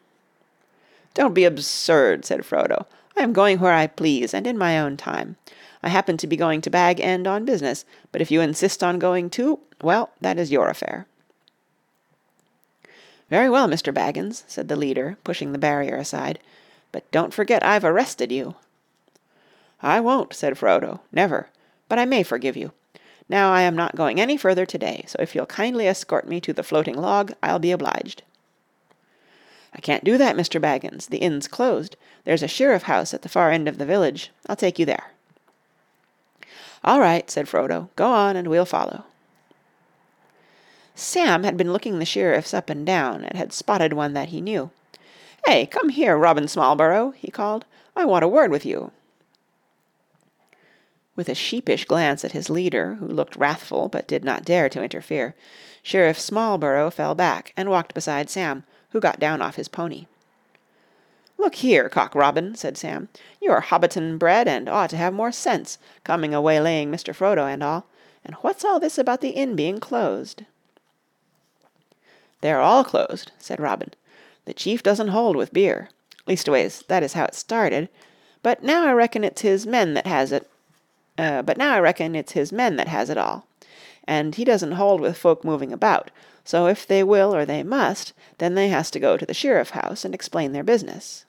"Don't 1.15 1.33
be 1.33 1.45
absurd," 1.45 2.27
said 2.27 2.43
Frodo. 2.43 2.85
"I 3.17 3.23
am 3.23 3.33
going 3.33 3.59
where 3.59 3.73
I 3.73 3.87
please, 3.87 4.35
and 4.35 4.47
in 4.47 4.59
my 4.59 4.79
own 4.79 4.99
time. 4.99 5.37
I 5.83 5.89
happen 5.89 6.19
to 6.19 6.27
be 6.27 6.37
going 6.37 6.61
to 6.61 6.71
Bag 6.71 7.01
End 7.01 7.27
on 7.27 7.47
business, 7.47 7.87
but 8.13 8.21
if 8.21 8.31
you 8.31 8.43
insist 8.43 8.85
on 8.85 8.99
going 8.99 9.31
too, 9.31 9.59
well, 9.83 10.11
that 10.21 10.39
is 10.39 10.53
your 10.53 10.69
affair." 10.69 11.07
"Very 13.31 13.49
well, 13.49 13.67
Mr. 13.67 13.93
Baggins," 13.93 14.45
said 14.47 14.69
the 14.69 14.77
leader, 14.77 15.17
pushing 15.25 15.53
the 15.53 15.59
barrier 15.59 15.97
aside. 15.97 16.39
But 16.93 17.11
don't 17.11 17.33
forget 17.33 17.65
I've 17.65 17.85
arrested 17.85 18.33
you." 18.33 18.57
"I 19.83 20.01
won't," 20.01 20.35
said 20.35 20.55
Frodo, 20.55 21.01
"never. 21.13 21.49
But 21.89 21.99
I 21.99 22.05
may 22.05 22.23
forgive 22.23 22.57
you. 22.57 22.73
Now 23.29 23.53
I 23.53 23.63
am 23.63 23.77
not 23.77 23.95
going 23.95 24.21
any 24.21 24.37
further 24.37 24.67
to 24.67 24.79
day, 24.79 25.05
so 25.07 25.17
if 25.21 25.35
you'll 25.35 25.47
kindly 25.47 25.87
escort 25.87 26.27
me 26.27 26.41
to 26.41 26.53
the 26.53 26.65
floating 26.65 26.97
log 26.97 27.33
I'll 27.43 27.61
be 27.61 27.71
obliged." 27.71 28.23
"I 29.73 29.81
can't 29.81 30.03
do 30.03 30.19
that, 30.19 30.37
Mr. 30.37 30.61
Baggins. 30.61 31.07
The 31.07 31.19
inn's 31.19 31.47
closed. 31.47 31.97
There's 32.25 32.43
a 32.43 32.49
Sheriff 32.49 32.83
house 32.83 33.15
at 33.15 33.23
the 33.23 33.29
far 33.29 33.53
end 33.53 33.69
of 33.69 33.79
the 33.79 33.87
village. 33.87 34.33
I'll 34.49 34.57
take 34.57 34.79
you 34.79 34.85
there." 34.85 35.13
"All 36.83 36.99
right," 36.99 37.31
said 37.31 37.47
Frodo. 37.47 37.89
"Go 37.95 38.11
on 38.11 38.35
and 38.35 38.49
we'll 38.49 38.65
follow." 38.65 39.05
Sam 40.97 41.45
had 41.45 41.57
been 41.57 41.73
looking 41.73 41.99
the 41.99 42.05
Sheriffs 42.05 42.53
up 42.53 42.69
and 42.69 42.85
down 42.85 43.25
and 43.25 43.39
had 43.39 43.53
spotted 43.53 43.93
one 43.93 44.13
that 44.15 44.31
he 44.31 44.41
knew. 44.41 44.71
"Hey, 45.51 45.67
come 45.67 45.89
here, 45.89 46.17
Robin 46.17 46.45
Smallborough," 46.45 47.13
he 47.17 47.29
called. 47.29 47.65
"I 47.97 48.05
want 48.05 48.23
a 48.23 48.29
word 48.29 48.53
with 48.53 48.65
you." 48.65 48.93
With 51.17 51.29
a 51.29 51.35
sheepish 51.35 51.87
glance 51.87 52.25
at 52.25 52.31
his 52.31 52.51
leader, 52.51 52.95
who 53.01 53.09
looked 53.09 53.35
wrathful 53.35 53.89
but 53.89 54.07
did 54.07 54.23
not 54.23 54.45
dare 54.45 54.69
to 54.69 54.81
interfere, 54.81 55.35
Sheriff 55.83 56.21
Smallborough 56.21 56.93
fell 56.93 57.17
back 57.17 57.53
and 57.57 57.69
walked 57.69 57.95
beside 57.95 58.31
Sam, 58.31 58.63
who 58.91 59.01
got 59.01 59.19
down 59.19 59.43
off 59.43 59.57
his 59.57 59.67
pony. 59.67 60.07
"Look 61.37 61.57
here, 61.57 61.89
Cock 61.89 62.15
Robin," 62.15 62.55
said 62.55 62.79
Sam, 62.79 63.09
"you're 63.41 63.61
Hobbiton 63.61 64.21
bred 64.21 64.47
and 64.47 64.69
ought 64.69 64.91
to 64.91 64.97
have 64.97 65.13
more 65.13 65.33
sense, 65.33 65.79
coming 66.05 66.33
a 66.33 66.41
waylaying 66.41 66.93
Mr. 66.93 67.13
Frodo 67.13 67.53
and 67.53 67.65
all. 67.65 67.87
And 68.25 68.37
what's 68.37 68.65
all 68.65 68.79
this 68.79 68.99
about 68.99 69.21
the 69.21 69.31
inn 69.31 69.57
being 69.57 69.81
closed?" 69.81 70.45
"They're 72.41 72.61
all 72.61 72.85
closed," 72.85 73.33
said 73.41 73.59
Robin. 73.59 73.91
"The 74.45 74.55
chief 74.55 74.83
doesn't 74.83 75.09
hold 75.09 75.37
with 75.37 75.53
beer. 75.53 75.91
Leastways, 76.27 76.85
that 76.89 77.03
is 77.03 77.13
how 77.15 77.25
it 77.25 77.35
started. 77.35 77.89
But 78.43 78.63
now 78.63 78.87
I 78.87 78.93
reckon 78.93 79.25
it's 79.25 79.43
his 79.43 79.67
men 79.67 79.95
that 79.95 80.07
has 80.07 80.33
it 80.33 80.51
uh, 81.21 81.43
but 81.43 81.59
now 81.59 81.75
I 81.75 81.81
reckon 81.81 82.15
it's 82.15 82.33
his 82.33 82.51
men 82.51 82.77
that 82.77 82.89
has 82.89 83.11
it 83.11 83.19
all. 83.19 83.47
And 84.05 84.35
he 84.35 84.45
doesn't 84.45 84.73
hold 84.73 85.03
with 85.03 85.19
folk 85.19 85.45
moving 85.45 85.71
about, 85.71 86.11
so 86.45 86.67
if 86.67 86.87
they 86.87 87.05
will 87.05 87.35
or 87.35 87.45
they 87.45 87.63
must, 87.63 88.15
then 88.39 88.55
they 88.55 88.69
has 88.69 88.91
to 88.93 88.99
go 88.99 89.19
to 89.19 89.27
the 89.27 89.35
Sheriff 89.35 89.71
house 89.71 90.03
and 90.05 90.15
explain 90.15 90.53
their 90.53 90.65
business." 90.65 91.27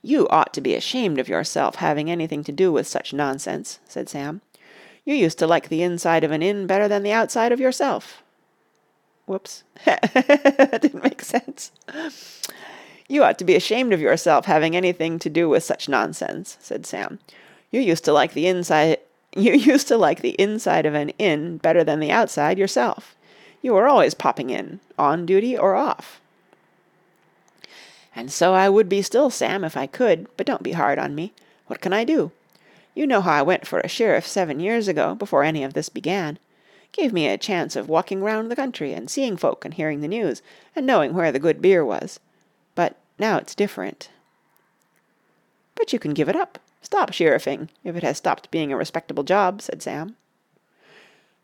"You 0.00 0.26
ought 0.28 0.54
to 0.54 0.62
be 0.62 0.74
ashamed 0.74 1.18
of 1.18 1.28
yourself 1.28 1.74
having 1.74 2.10
anything 2.10 2.42
to 2.44 2.52
do 2.52 2.72
with 2.72 2.86
such 2.86 3.12
nonsense," 3.12 3.80
said 3.86 4.08
Sam. 4.08 4.40
"You 5.04 5.14
used 5.14 5.38
to 5.40 5.46
like 5.46 5.68
the 5.68 5.82
inside 5.82 6.24
of 6.24 6.30
an 6.30 6.42
inn 6.42 6.66
better 6.66 6.88
than 6.88 7.02
the 7.02 7.12
outside 7.12 7.52
of 7.52 7.60
yourself." 7.60 8.22
Whoops. 9.28 9.62
that 9.84 10.80
didn't 10.80 11.04
make 11.04 11.22
sense. 11.22 11.70
"You 13.08 13.22
ought 13.22 13.38
to 13.38 13.44
be 13.44 13.56
ashamed 13.56 13.92
of 13.92 14.00
yourself 14.00 14.46
having 14.46 14.74
anything 14.74 15.18
to 15.18 15.28
do 15.28 15.50
with 15.50 15.62
such 15.62 15.86
nonsense," 15.86 16.56
said 16.60 16.86
Sam. 16.86 17.18
You 17.70 17.82
used 17.82 18.06
to 18.06 18.12
like 18.12 18.32
the 18.32 18.46
inside 18.46 19.00
you 19.36 19.52
used 19.52 19.86
to 19.88 19.98
like 19.98 20.22
the 20.22 20.34
inside 20.40 20.86
of 20.86 20.94
an 20.94 21.10
inn 21.18 21.58
better 21.58 21.84
than 21.84 22.00
the 22.00 22.10
outside 22.10 22.58
yourself. 22.58 23.14
You 23.60 23.74
were 23.74 23.86
always 23.86 24.14
popping 24.14 24.48
in, 24.48 24.80
on 24.98 25.26
duty 25.26 25.58
or 25.58 25.74
off." 25.74 26.22
"And 28.16 28.32
so 28.32 28.54
I 28.54 28.70
would 28.70 28.88
be 28.88 29.02
still, 29.02 29.28
Sam, 29.28 29.62
if 29.62 29.76
I 29.76 29.86
could, 29.86 30.26
but 30.38 30.46
don't 30.46 30.62
be 30.62 30.72
hard 30.72 30.98
on 30.98 31.14
me. 31.14 31.34
What 31.66 31.82
can 31.82 31.92
I 31.92 32.04
do? 32.04 32.32
You 32.94 33.06
know 33.06 33.20
how 33.20 33.32
I 33.32 33.42
went 33.42 33.66
for 33.66 33.80
a 33.80 33.88
sheriff 33.88 34.26
seven 34.26 34.58
years 34.58 34.88
ago, 34.88 35.14
before 35.14 35.44
any 35.44 35.62
of 35.62 35.74
this 35.74 35.90
began. 35.90 36.38
Gave 36.92 37.12
me 37.12 37.28
a 37.28 37.38
chance 37.38 37.76
of 37.76 37.88
walking 37.88 38.22
round 38.22 38.50
the 38.50 38.56
country 38.56 38.92
and 38.92 39.10
seeing 39.10 39.36
folk 39.36 39.64
and 39.64 39.74
hearing 39.74 40.00
the 40.00 40.08
news, 40.08 40.42
and 40.74 40.86
knowing 40.86 41.14
where 41.14 41.30
the 41.30 41.38
good 41.38 41.60
beer 41.60 41.84
was. 41.84 42.18
But 42.74 42.96
now 43.18 43.36
it's 43.36 43.54
different." 43.54 44.10
"But 45.74 45.92
you 45.92 45.98
can 45.98 46.14
give 46.14 46.28
it 46.28 46.36
up. 46.36 46.58
Stop 46.80 47.12
sheriffing, 47.12 47.68
if 47.84 47.96
it 47.96 48.02
has 48.02 48.16
stopped 48.16 48.50
being 48.50 48.72
a 48.72 48.76
respectable 48.76 49.22
job," 49.22 49.60
said 49.60 49.82
Sam. 49.82 50.16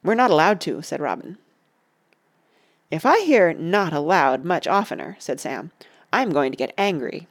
"We're 0.02 0.14
not 0.14 0.30
allowed 0.30 0.60
to," 0.62 0.80
said 0.82 1.00
Robin. 1.00 1.38
"If 2.90 3.04
I 3.04 3.20
hear 3.20 3.52
'not 3.52 3.92
allowed' 3.92 4.44
much 4.44 4.66
oftener," 4.66 5.16
said 5.18 5.40
Sam, 5.40 5.72
"I'm 6.12 6.30
going 6.30 6.52
to 6.52 6.56
get 6.56 6.72
angry." 6.78 7.26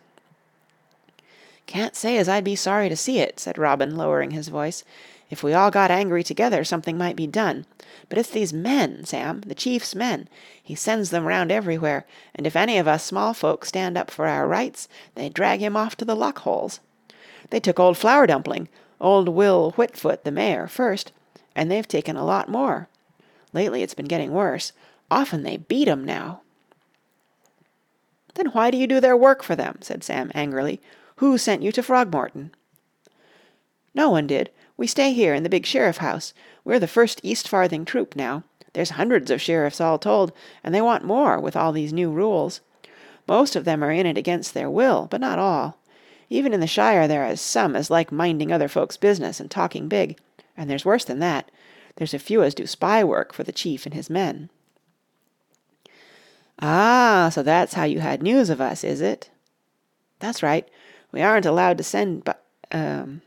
"Can't 1.65 1.95
say 1.95 2.17
as 2.17 2.29
I'd 2.29 2.43
be 2.43 2.55
sorry 2.55 2.89
to 2.89 2.95
see 2.95 3.19
it," 3.19 3.39
said 3.39 3.57
Robin, 3.57 3.95
lowering 3.95 4.31
his 4.31 4.49
voice. 4.49 4.83
"If 5.29 5.43
we 5.43 5.53
all 5.53 5.71
got 5.71 5.91
angry 5.91 6.23
together 6.23 6.63
something 6.63 6.97
might 6.97 7.15
be 7.15 7.27
done. 7.27 7.65
But 8.09 8.17
it's 8.17 8.29
these 8.29 8.53
men, 8.53 9.05
Sam, 9.05 9.41
the 9.41 9.55
chief's 9.55 9.95
men. 9.95 10.27
He 10.61 10.75
sends 10.75 11.09
them 11.09 11.25
round 11.25 11.51
everywhere, 11.51 12.05
and 12.35 12.45
if 12.45 12.55
any 12.55 12.77
of 12.77 12.87
us 12.87 13.03
small 13.03 13.33
folk 13.33 13.65
stand 13.65 13.97
up 13.97 14.11
for 14.11 14.27
our 14.27 14.47
rights, 14.47 14.87
they 15.15 15.29
drag 15.29 15.59
him 15.61 15.75
off 15.75 15.95
to 15.97 16.05
the 16.05 16.15
lock 16.15 16.39
holes. 16.39 16.79
They 17.49 17.59
took 17.59 17.79
old 17.79 17.97
Flour 17.97 18.27
Dumpling, 18.27 18.67
old 18.99 19.29
Will 19.29 19.71
Whitfoot 19.71 20.23
the 20.23 20.31
mayor, 20.31 20.67
first, 20.67 21.11
and 21.55 21.69
they've 21.69 21.87
taken 21.87 22.15
a 22.15 22.25
lot 22.25 22.49
more. 22.49 22.87
Lately 23.53 23.83
it's 23.83 23.93
been 23.93 24.07
getting 24.07 24.31
worse. 24.31 24.71
Often 25.09 25.43
they 25.43 25.57
beat 25.57 25.87
'em 25.87 26.03
now." 26.03 26.41
"Then 28.35 28.47
why 28.47 28.71
do 28.71 28.77
you 28.77 28.87
do 28.87 28.99
their 28.99 29.17
work 29.17 29.43
for 29.43 29.55
them?" 29.55 29.77
said 29.81 30.03
Sam 30.03 30.31
angrily. 30.33 30.81
"Who 31.17 31.37
sent 31.37 31.61
you 31.61 31.71
to 31.71 31.83
Frogmorton?" 31.83 32.51
"No 33.93 34.09
one 34.09 34.25
did. 34.25 34.49
We 34.83 34.87
stay 34.87 35.13
here 35.13 35.33
in 35.33 35.43
the 35.43 35.49
big 35.49 35.65
Sheriff 35.65 35.99
house. 35.99 36.33
We're 36.65 36.77
the 36.77 36.89
first 36.89 37.21
East 37.23 37.47
Farthing 37.47 37.85
troop 37.85 38.17
now. 38.17 38.43
There's 38.73 38.89
hundreds 38.89 39.31
of 39.31 39.41
sheriffs 39.41 39.79
all 39.79 39.97
told, 39.97 40.33
and 40.61 40.75
they 40.75 40.81
want 40.81 41.05
more 41.05 41.39
with 41.39 41.55
all 41.55 41.71
these 41.71 41.93
new 41.93 42.11
rules. 42.11 42.59
Most 43.25 43.55
of 43.55 43.63
them 43.63 43.81
are 43.81 43.91
in 43.91 44.05
it 44.05 44.17
against 44.17 44.53
their 44.53 44.69
will, 44.69 45.07
but 45.09 45.21
not 45.21 45.39
all. 45.39 45.77
Even 46.29 46.51
in 46.51 46.59
the 46.59 46.67
Shire 46.67 47.07
there 47.07 47.25
is 47.25 47.39
some 47.39 47.77
as 47.77 47.89
like 47.89 48.11
minding 48.11 48.51
other 48.51 48.67
folks' 48.67 48.97
business 48.97 49.39
and 49.39 49.49
talking 49.49 49.87
big, 49.87 50.19
and 50.57 50.69
there's 50.69 50.83
worse 50.83 51.05
than 51.05 51.19
that. 51.19 51.49
There's 51.95 52.13
a 52.13 52.19
few 52.19 52.43
as 52.43 52.53
do 52.53 52.67
spy 52.67 53.05
work 53.05 53.31
for 53.31 53.43
the 53.43 53.53
chief 53.53 53.85
and 53.85 53.95
his 53.95 54.09
men." 54.09 54.49
"Ah, 56.61 57.31
so 57.33 57.41
that's 57.41 57.75
how 57.75 57.85
you 57.85 58.01
had 58.01 58.21
news 58.21 58.49
of 58.49 58.59
us, 58.59 58.83
is 58.83 58.99
it?" 58.99 59.29
"That's 60.19 60.43
right. 60.43 60.67
We 61.13 61.21
aren't 61.21 61.45
allowed 61.45 61.77
to 61.77 61.85
send 61.85 62.25
but 62.25 62.43
um 62.69 63.21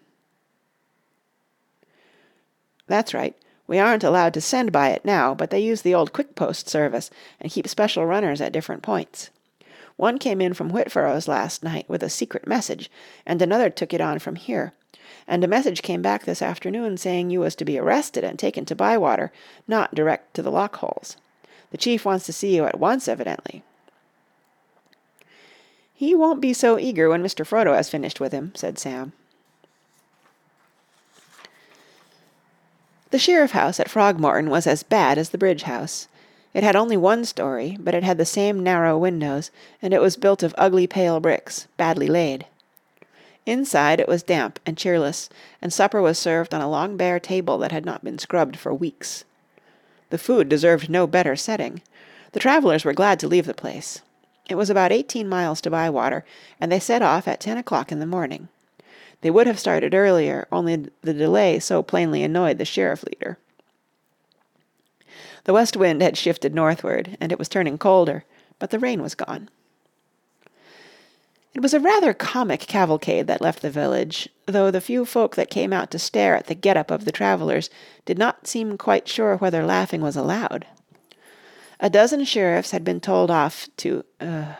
"That's 2.86 3.14
right. 3.14 3.34
We 3.66 3.78
aren't 3.78 4.04
allowed 4.04 4.34
to 4.34 4.40
send 4.40 4.70
by 4.70 4.90
it 4.90 5.04
now, 5.04 5.34
but 5.34 5.50
they 5.50 5.58
use 5.58 5.82
the 5.82 5.94
old 5.94 6.12
quick 6.12 6.34
post 6.34 6.68
service 6.68 7.10
and 7.40 7.50
keep 7.50 7.66
special 7.66 8.06
runners 8.06 8.40
at 8.40 8.52
different 8.52 8.82
points. 8.82 9.30
One 9.96 10.18
came 10.18 10.40
in 10.40 10.54
from 10.54 10.70
Whitfurrows 10.70 11.26
last 11.26 11.64
night 11.64 11.88
with 11.88 12.02
a 12.02 12.10
secret 12.10 12.46
message, 12.46 12.90
and 13.24 13.40
another 13.40 13.70
took 13.70 13.94
it 13.94 14.00
on 14.00 14.18
from 14.18 14.36
here. 14.36 14.72
And 15.26 15.42
a 15.42 15.48
message 15.48 15.82
came 15.82 16.02
back 16.02 16.24
this 16.24 16.42
afternoon 16.42 16.96
saying 16.96 17.30
you 17.30 17.40
was 17.40 17.56
to 17.56 17.64
be 17.64 17.78
arrested 17.78 18.22
and 18.22 18.38
taken 18.38 18.64
to 18.66 18.76
Bywater, 18.76 19.32
not 19.66 19.94
direct 19.94 20.34
to 20.34 20.42
the 20.42 20.50
lock 20.50 20.76
holes. 20.76 21.16
The 21.70 21.78
chief 21.78 22.04
wants 22.04 22.26
to 22.26 22.32
see 22.32 22.54
you 22.54 22.64
at 22.64 22.78
once, 22.78 23.08
evidently." 23.08 23.64
"He 25.92 26.14
won't 26.14 26.40
be 26.40 26.52
so 26.52 26.78
eager 26.78 27.08
when 27.08 27.22
Mr. 27.22 27.44
Frodo 27.44 27.74
has 27.74 27.88
finished 27.88 28.20
with 28.20 28.32
him," 28.32 28.52
said 28.54 28.78
Sam. 28.78 29.12
The 33.10 33.18
Sheriff 33.18 33.52
house 33.52 33.78
at 33.78 33.88
Frogmorton 33.88 34.48
was 34.48 34.66
as 34.66 34.82
bad 34.82 35.16
as 35.16 35.30
the 35.30 35.38
Bridge 35.38 35.62
house. 35.62 36.08
It 36.52 36.64
had 36.64 36.75
only 36.75 36.96
one 36.96 37.25
storey, 37.25 37.76
but 37.78 37.94
it 37.94 38.02
had 38.02 38.18
the 38.18 38.25
same 38.25 38.62
narrow 38.62 38.98
windows, 38.98 39.50
and 39.80 39.94
it 39.94 40.00
was 40.00 40.16
built 40.16 40.42
of 40.42 40.54
ugly 40.58 40.86
pale 40.86 41.20
bricks, 41.20 41.68
badly 41.76 42.08
laid. 42.08 42.46
Inside 43.44 44.00
it 44.00 44.08
was 44.08 44.25
damp 44.25 44.58
and 44.66 44.76
cheerless, 44.76 45.28
and 45.62 45.72
supper 45.72 46.02
was 46.02 46.18
served 46.18 46.52
on 46.52 46.60
a 46.60 46.68
long 46.68 46.96
bare 46.96 47.20
table 47.20 47.58
that 47.58 47.72
had 47.72 47.84
not 47.84 48.02
been 48.02 48.18
scrubbed 48.18 48.56
for 48.56 48.75
weeks. 48.75 49.25
The 50.10 50.18
food 50.18 50.48
deserved 50.48 50.90
no 50.90 51.06
better 51.06 51.36
setting. 51.36 51.82
The 52.32 52.40
travellers 52.40 52.84
were 52.84 52.92
glad 52.92 53.20
to 53.20 53.28
leave 53.28 53.46
the 53.46 53.54
place. 53.54 54.02
It 54.48 54.56
was 54.56 54.68
about 54.68 54.92
eighteen 54.92 55.28
miles 55.28 55.60
to 55.60 55.70
Bywater, 55.70 56.25
and 56.60 56.72
they 56.72 56.80
set 56.80 57.02
off 57.02 57.28
at 57.28 57.38
ten 57.38 57.56
o'clock 57.56 57.92
in 57.92 58.00
the 58.00 58.06
morning. 58.06 58.48
They 59.26 59.30
would 59.30 59.49
have 59.49 59.59
started 59.59 59.92
earlier, 59.92 60.47
only 60.52 60.87
the 61.02 61.12
delay 61.12 61.59
so 61.59 61.83
plainly 61.83 62.23
annoyed 62.23 62.59
the 62.59 62.64
sheriff 62.64 63.02
leader. 63.02 63.38
The 65.42 65.52
west 65.52 65.76
wind 65.76 66.00
had 66.00 66.16
shifted 66.16 66.54
northward, 66.54 67.16
and 67.21 67.33
it 67.33 67.38
was 67.40 67.49
turning 67.49 67.76
colder, 67.76 68.23
but 68.61 68.71
the 68.71 68.78
rain 68.78 69.02
was 69.02 69.16
gone. 69.16 69.50
It 71.54 71.61
was 71.61 71.75
a 71.75 71.80
rather 71.80 72.14
comic 72.14 72.61
cavalcade 72.61 73.26
that 73.26 73.40
left 73.40 73.62
the 73.62 73.68
village, 73.68 74.28
though 74.47 74.71
the 74.71 74.80
few 74.80 75.04
folk 75.04 75.35
that 75.35 75.50
came 75.50 75.73
out 75.73 75.90
to 75.90 75.99
stare 75.99 76.37
at 76.37 76.47
the 76.47 76.54
get-up 76.54 76.92
of 76.92 77.04
the 77.04 77.11
travellers 77.11 77.68
did 78.04 78.18
not 78.18 78.47
seem 78.47 78.78
quite 78.78 79.09
sure 79.09 79.38
whether 79.38 79.66
laughing 79.66 80.02
was 80.02 80.14
allowed. 80.14 80.66
A 81.80 81.90
dozen 81.90 82.25
sheriffs 82.25 82.71
had 82.71 82.85
been 82.85 83.00
told 83.00 83.33
off 83.33 83.68
to 83.78 84.04
uh, 84.21 84.54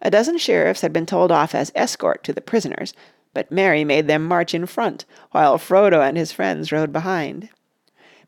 a 0.00 0.12
dozen 0.12 0.38
sheriffs 0.38 0.82
had 0.82 0.92
been 0.92 1.06
told 1.06 1.32
off 1.32 1.56
as 1.56 1.72
escort 1.74 2.22
to 2.22 2.32
the 2.32 2.40
prisoners, 2.40 2.94
but 3.38 3.52
Merry 3.52 3.84
made 3.84 4.08
them 4.08 4.24
march 4.24 4.52
in 4.52 4.66
front, 4.66 5.04
while 5.30 5.58
Frodo 5.58 6.00
and 6.02 6.16
his 6.16 6.32
friends 6.32 6.72
rode 6.72 6.92
behind. 6.92 7.50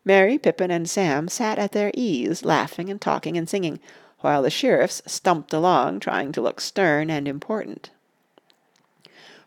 Merry, 0.05 0.37
Pippin, 0.37 0.71
and 0.71 0.89
Sam 0.89 1.27
sat 1.27 1.59
at 1.59 1.73
their 1.73 1.91
ease, 1.93 2.45
laughing 2.45 2.89
and 2.89 3.01
talking 3.01 3.35
and 3.35 3.49
singing, 3.49 3.81
while 4.19 4.41
the 4.41 4.49
sheriffs 4.49 5.01
stumped 5.05 5.51
along 5.51 5.99
trying 5.99 6.31
to 6.31 6.41
look 6.41 6.61
stern 6.61 7.09
and 7.09 7.27
important. 7.27 7.89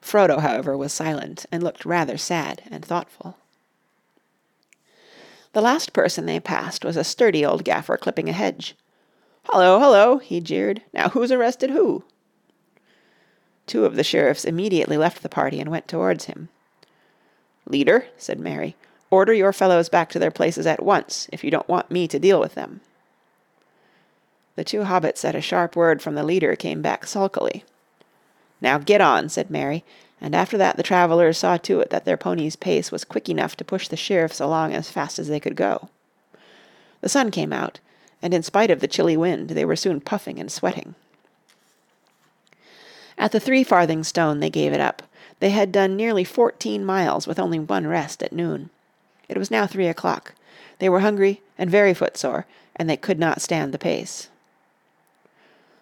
Frodo, 0.03 0.39
however, 0.41 0.77
was 0.77 0.93
silent 0.93 1.47
and 1.51 1.63
looked 1.63 1.87
rather 1.87 2.19
sad 2.19 2.61
and 2.71 2.85
thoughtful. 2.85 3.39
The 5.55 5.63
last 5.63 5.95
person 5.95 6.27
they 6.27 6.41
passed 6.41 6.85
was 6.85 6.99
a 6.99 7.05
sturdy 7.05 7.43
old 7.43 7.65
gaffer 7.65 7.97
clipping 7.97 8.29
a 8.29 8.33
hedge. 8.33 8.77
"Hullo, 9.45 9.81
hullo," 9.81 10.19
he 10.21 10.43
jeered. 10.43 10.83
"Now 10.93 11.09
who's 11.09 11.33
arrested 11.33 11.71
who?" 11.71 12.05
Two 13.67 13.85
of 13.85 13.97
the 13.97 14.05
sheriffs 14.05 14.45
immediately 14.45 14.97
left 14.97 15.23
the 15.23 15.29
party 15.29 15.61
and 15.61 15.71
went 15.71 15.89
towards 15.89 16.27
him. 16.27 16.49
"Leader," 17.67 18.07
said 18.19 18.39
Merry, 18.39 18.77
"order 19.11 19.33
your 19.33 19.53
fellows 19.53 19.89
back 19.89 20.11
to 20.11 20.19
their 20.19 20.31
places 20.31 20.67
at 20.67 20.83
once 20.83 21.29
if 21.33 21.43
you 21.43 21.51
don't 21.51 21.69
want 21.69 21.91
me 21.91 22.07
to 22.07 22.19
deal 22.19 22.41
with 22.41 22.55
them." 22.55 22.81
The 24.57 24.65
two 24.65 24.83
hobbits 24.83 25.25
at 25.25 25.35
a 25.35 25.41
sharp 25.41 25.75
word 25.77 26.03
from 26.03 26.15
the 26.15 26.23
leader 26.23 26.55
came 26.57 26.83
back 26.83 27.07
sulkily. 27.07 27.65
"Now 28.61 28.79
get 28.79 29.01
on," 29.01 29.29
said 29.29 29.51
Merry, 29.51 29.83
and 30.21 30.35
after 30.35 30.57
that 30.59 30.77
the 30.77 30.83
travellers 30.83 31.39
saw 31.39 31.57
to 31.57 31.81
it 31.81 31.91
that 31.91 32.05
their 32.05 32.17
ponies' 32.17 32.57
pace 32.57 32.93
was 32.93 33.05
quick 33.05 33.29
enough 33.29 33.57
to 33.57 33.65
push 33.65 33.89
the 33.89 33.97
sheriffs 33.97 34.41
along 34.41 34.75
as 34.75 34.91
fast 34.91 35.19
as 35.19 35.29
they 35.29 35.41
could 35.41 35.57
go. 35.57 35.89
The 37.01 37.09
sun 37.09 37.31
came 37.31 37.53
out, 37.53 37.81
and 38.23 38.33
in 38.33 38.43
spite 38.43 38.71
of 38.71 38.81
the 38.81 38.89
chilly 38.89 39.17
wind 39.17 39.51
they 39.51 39.65
were 39.65 39.77
soon 39.77 40.01
puffing 40.01 40.39
and 40.39 40.53
sweating. 40.53 40.95
At 43.25 43.33
the 43.33 43.41
three 43.41 43.65
farthing 43.65 44.05
stone 44.05 44.41
they 44.41 44.51
gave 44.51 44.75
it 44.75 44.83
up. 44.83 45.03
They 45.41 45.49
had 45.49 45.73
done 45.73 45.97
nearly 45.97 46.25
fourteen 46.25 46.85
miles 46.85 47.27
with 47.27 47.39
only 47.39 47.59
one 47.59 47.87
rest 47.87 48.23
at 48.23 48.35
noon. 48.35 48.69
It 49.31 49.39
was 49.39 49.51
now 49.51 49.67
three 49.67 49.89
o'clock. 49.89 50.35
They 50.79 50.91
were 50.91 51.01
hungry 51.01 51.41
and 51.57 51.71
very 51.71 51.95
footsore, 51.95 52.45
and 52.77 52.87
they 52.87 52.99
could 52.99 53.19
not 53.19 53.41
stand 53.41 53.73
the 53.73 53.79
pace. 53.79 54.29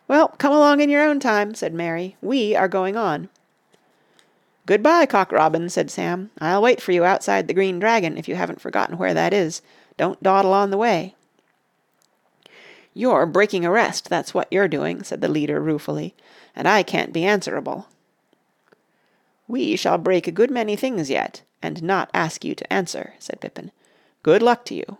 "Well, 0.06 0.28
come 0.38 0.52
along 0.52 0.78
in 0.78 0.88
your 0.88 1.02
own 1.02 1.18
time," 1.18 1.56
said 1.56 1.74
Merry. 1.74 2.14
"We 2.22 2.54
are 2.54 2.68
going 2.68 2.96
on." 2.96 3.28
"Good 4.64 4.80
bye, 4.80 5.04
Cock 5.04 5.32
Robin," 5.32 5.68
said 5.68 5.90
Sam. 5.90 6.30
"I'll 6.40 6.62
wait 6.62 6.80
for 6.80 6.92
you 6.92 7.04
outside 7.04 7.48
the 7.48 7.54
Green 7.54 7.80
Dragon, 7.80 8.16
if 8.16 8.28
you 8.28 8.36
haven't 8.36 8.60
forgotten 8.60 8.98
where 8.98 9.14
that 9.14 9.34
is. 9.34 9.62
Don't 9.96 10.22
dawdle 10.22 10.54
on 10.54 10.70
the 10.70 10.78
way." 10.78 11.16
"You're 12.94 13.26
breaking 13.26 13.64
arrest, 13.64 14.08
that's 14.08 14.34
what 14.34 14.48
you're 14.50 14.68
doing," 14.68 15.02
said 15.02 15.20
the 15.20 15.28
leader 15.28 15.60
ruefully 15.60 16.14
and 16.54 16.68
I 16.68 16.82
can't 16.82 17.12
be 17.12 17.24
answerable." 17.24 17.86
"We 19.48 19.76
shall 19.76 19.98
break 19.98 20.26
a 20.26 20.32
good 20.32 20.50
many 20.50 20.76
things 20.76 21.10
yet, 21.10 21.42
and 21.62 21.82
not 21.82 22.10
ask 22.12 22.44
you 22.44 22.54
to 22.54 22.72
answer," 22.72 23.14
said 23.18 23.40
Pippin. 23.40 23.70
"Good 24.22 24.42
luck 24.42 24.64
to 24.66 24.74
you." 24.74 24.98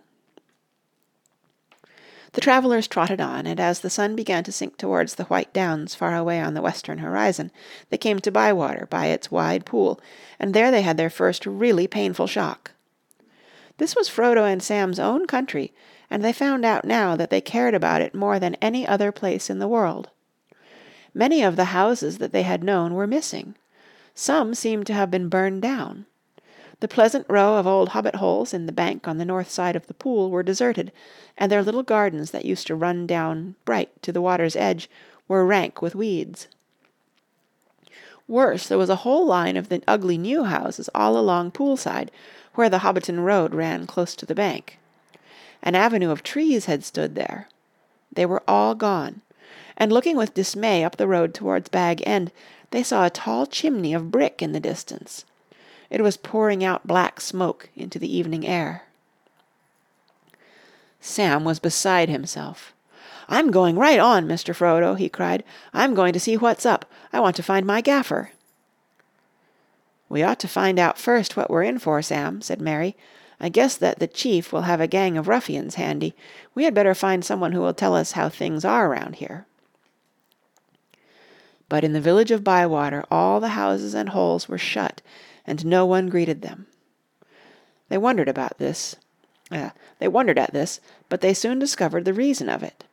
The 2.32 2.40
travellers 2.40 2.88
trotted 2.88 3.20
on, 3.20 3.46
and 3.46 3.60
as 3.60 3.80
the 3.80 3.90
sun 3.90 4.16
began 4.16 4.42
to 4.44 4.52
sink 4.52 4.78
towards 4.78 5.16
the 5.16 5.24
white 5.24 5.52
downs 5.52 5.94
far 5.94 6.16
away 6.16 6.40
on 6.40 6.54
the 6.54 6.62
western 6.62 6.98
horizon, 6.98 7.50
they 7.90 7.98
came 7.98 8.18
to 8.20 8.30
Bywater 8.30 8.86
by 8.88 9.06
its 9.06 9.30
wide 9.30 9.66
pool, 9.66 10.00
and 10.38 10.54
there 10.54 10.70
they 10.70 10.80
had 10.80 10.96
their 10.96 11.10
first 11.10 11.44
really 11.44 11.86
painful 11.86 12.26
shock. 12.26 12.72
This 13.76 13.94
was 13.94 14.08
Frodo 14.08 14.50
and 14.50 14.62
Sam's 14.62 14.98
own 14.98 15.26
country, 15.26 15.74
and 16.12 16.22
they 16.22 16.32
found 16.32 16.62
out 16.62 16.84
now 16.84 17.16
that 17.16 17.30
they 17.30 17.40
cared 17.40 17.72
about 17.72 18.02
it 18.02 18.14
more 18.14 18.38
than 18.38 18.54
any 18.56 18.86
other 18.86 19.10
place 19.10 19.48
in 19.48 19.58
the 19.58 19.66
world. 19.66 20.10
Many 21.14 21.42
of 21.42 21.56
the 21.56 21.72
houses 21.72 22.18
that 22.18 22.32
they 22.32 22.42
had 22.42 22.62
known 22.62 22.92
were 22.92 23.06
missing. 23.06 23.54
Some 24.14 24.54
seemed 24.54 24.86
to 24.88 24.92
have 24.92 25.10
been 25.10 25.30
burned 25.30 25.62
down. 25.62 26.04
The 26.80 26.86
pleasant 26.88 27.24
row 27.30 27.54
of 27.54 27.66
old 27.66 27.90
hobbit 27.90 28.16
holes 28.16 28.52
in 28.52 28.66
the 28.66 28.72
bank 28.72 29.08
on 29.08 29.16
the 29.16 29.24
north 29.24 29.50
side 29.50 29.74
of 29.74 29.86
the 29.86 29.94
pool 29.94 30.30
were 30.30 30.42
deserted, 30.42 30.92
and 31.38 31.50
their 31.50 31.62
little 31.62 31.82
gardens 31.82 32.30
that 32.32 32.44
used 32.44 32.66
to 32.66 32.74
run 32.74 33.06
down 33.06 33.54
bright 33.64 34.02
to 34.02 34.12
the 34.12 34.20
water's 34.20 34.54
edge 34.54 34.90
were 35.28 35.46
rank 35.46 35.80
with 35.80 35.94
weeds. 35.94 36.46
Worse, 38.28 38.68
there 38.68 38.76
was 38.76 38.90
a 38.90 38.96
whole 38.96 39.24
line 39.24 39.56
of 39.56 39.70
the 39.70 39.82
ugly 39.88 40.18
new 40.18 40.44
houses 40.44 40.90
all 40.94 41.16
along 41.16 41.52
Poolside, 41.52 42.10
where 42.52 42.68
the 42.68 42.80
Hobbiton 42.80 43.24
Road 43.24 43.54
ran 43.54 43.86
close 43.86 44.14
to 44.16 44.26
the 44.26 44.34
bank. 44.34 44.78
An 45.62 45.74
avenue 45.74 46.10
of 46.10 46.22
trees 46.22 46.64
had 46.64 46.84
stood 46.84 47.14
there. 47.14 47.48
They 48.12 48.26
were 48.26 48.42
all 48.48 48.74
gone, 48.74 49.22
and 49.76 49.92
looking 49.92 50.16
with 50.16 50.34
dismay 50.34 50.84
up 50.84 50.96
the 50.96 51.06
road 51.06 51.34
towards 51.34 51.68
Bag 51.68 52.02
End, 52.04 52.32
they 52.70 52.82
saw 52.82 53.06
a 53.06 53.10
tall 53.10 53.46
chimney 53.46 53.94
of 53.94 54.10
brick 54.10 54.42
in 54.42 54.52
the 54.52 54.60
distance. 54.60 55.24
It 55.88 56.00
was 56.00 56.16
pouring 56.16 56.64
out 56.64 56.86
black 56.86 57.20
smoke 57.20 57.68
into 57.76 57.98
the 57.98 58.14
evening 58.14 58.46
air. 58.46 58.84
Sam 61.00 61.44
was 61.44 61.58
beside 61.58 62.08
himself. 62.08 62.72
"I'm 63.28 63.50
going 63.50 63.76
right 63.76 63.98
on, 63.98 64.26
Mr. 64.26 64.54
Frodo," 64.54 64.96
he 64.96 65.08
cried. 65.08 65.44
"I'm 65.72 65.94
going 65.94 66.12
to 66.12 66.20
see 66.20 66.36
what's 66.36 66.66
up. 66.66 66.86
I 67.12 67.20
want 67.20 67.36
to 67.36 67.42
find 67.42 67.66
my 67.66 67.80
gaffer." 67.80 68.30
"We 70.08 70.22
ought 70.22 70.38
to 70.40 70.48
find 70.48 70.78
out 70.78 70.98
first 70.98 71.36
what 71.36 71.50
we're 71.50 71.62
in 71.62 71.78
for, 71.78 72.02
Sam," 72.02 72.40
said 72.42 72.60
Merry. 72.60 72.96
I 73.44 73.48
guess 73.48 73.76
that 73.76 73.98
the 73.98 74.06
chief 74.06 74.52
will 74.52 74.62
have 74.62 74.80
a 74.80 74.86
gang 74.86 75.18
of 75.18 75.26
ruffians 75.26 75.74
handy. 75.74 76.14
We 76.54 76.62
had 76.62 76.74
better 76.74 76.94
find 76.94 77.24
someone 77.24 77.50
who 77.50 77.60
will 77.60 77.74
tell 77.74 77.96
us 77.96 78.12
how 78.12 78.28
things 78.28 78.64
are 78.64 78.86
around 78.86 79.16
here. 79.16 79.46
But 81.68 81.82
in 81.82 81.92
the 81.92 82.00
village 82.00 82.30
of 82.30 82.44
Bywater 82.44 83.04
all 83.10 83.40
the 83.40 83.48
houses 83.48 83.94
and 83.94 84.10
holes 84.10 84.48
were 84.48 84.58
shut, 84.58 85.02
and 85.44 85.66
no 85.66 85.84
one 85.84 86.08
greeted 86.08 86.42
them. 86.42 86.68
They 87.88 87.98
wondered 87.98 88.28
about 88.28 88.58
this. 88.58 88.94
Uh, 89.50 89.70
they 89.98 90.06
wondered 90.06 90.38
at 90.38 90.52
this, 90.52 90.80
but 91.08 91.20
they 91.20 91.34
soon 91.34 91.58
discovered 91.58 92.04
the 92.04 92.14
reason 92.14 92.48
of 92.48 92.62
it. 92.62 92.84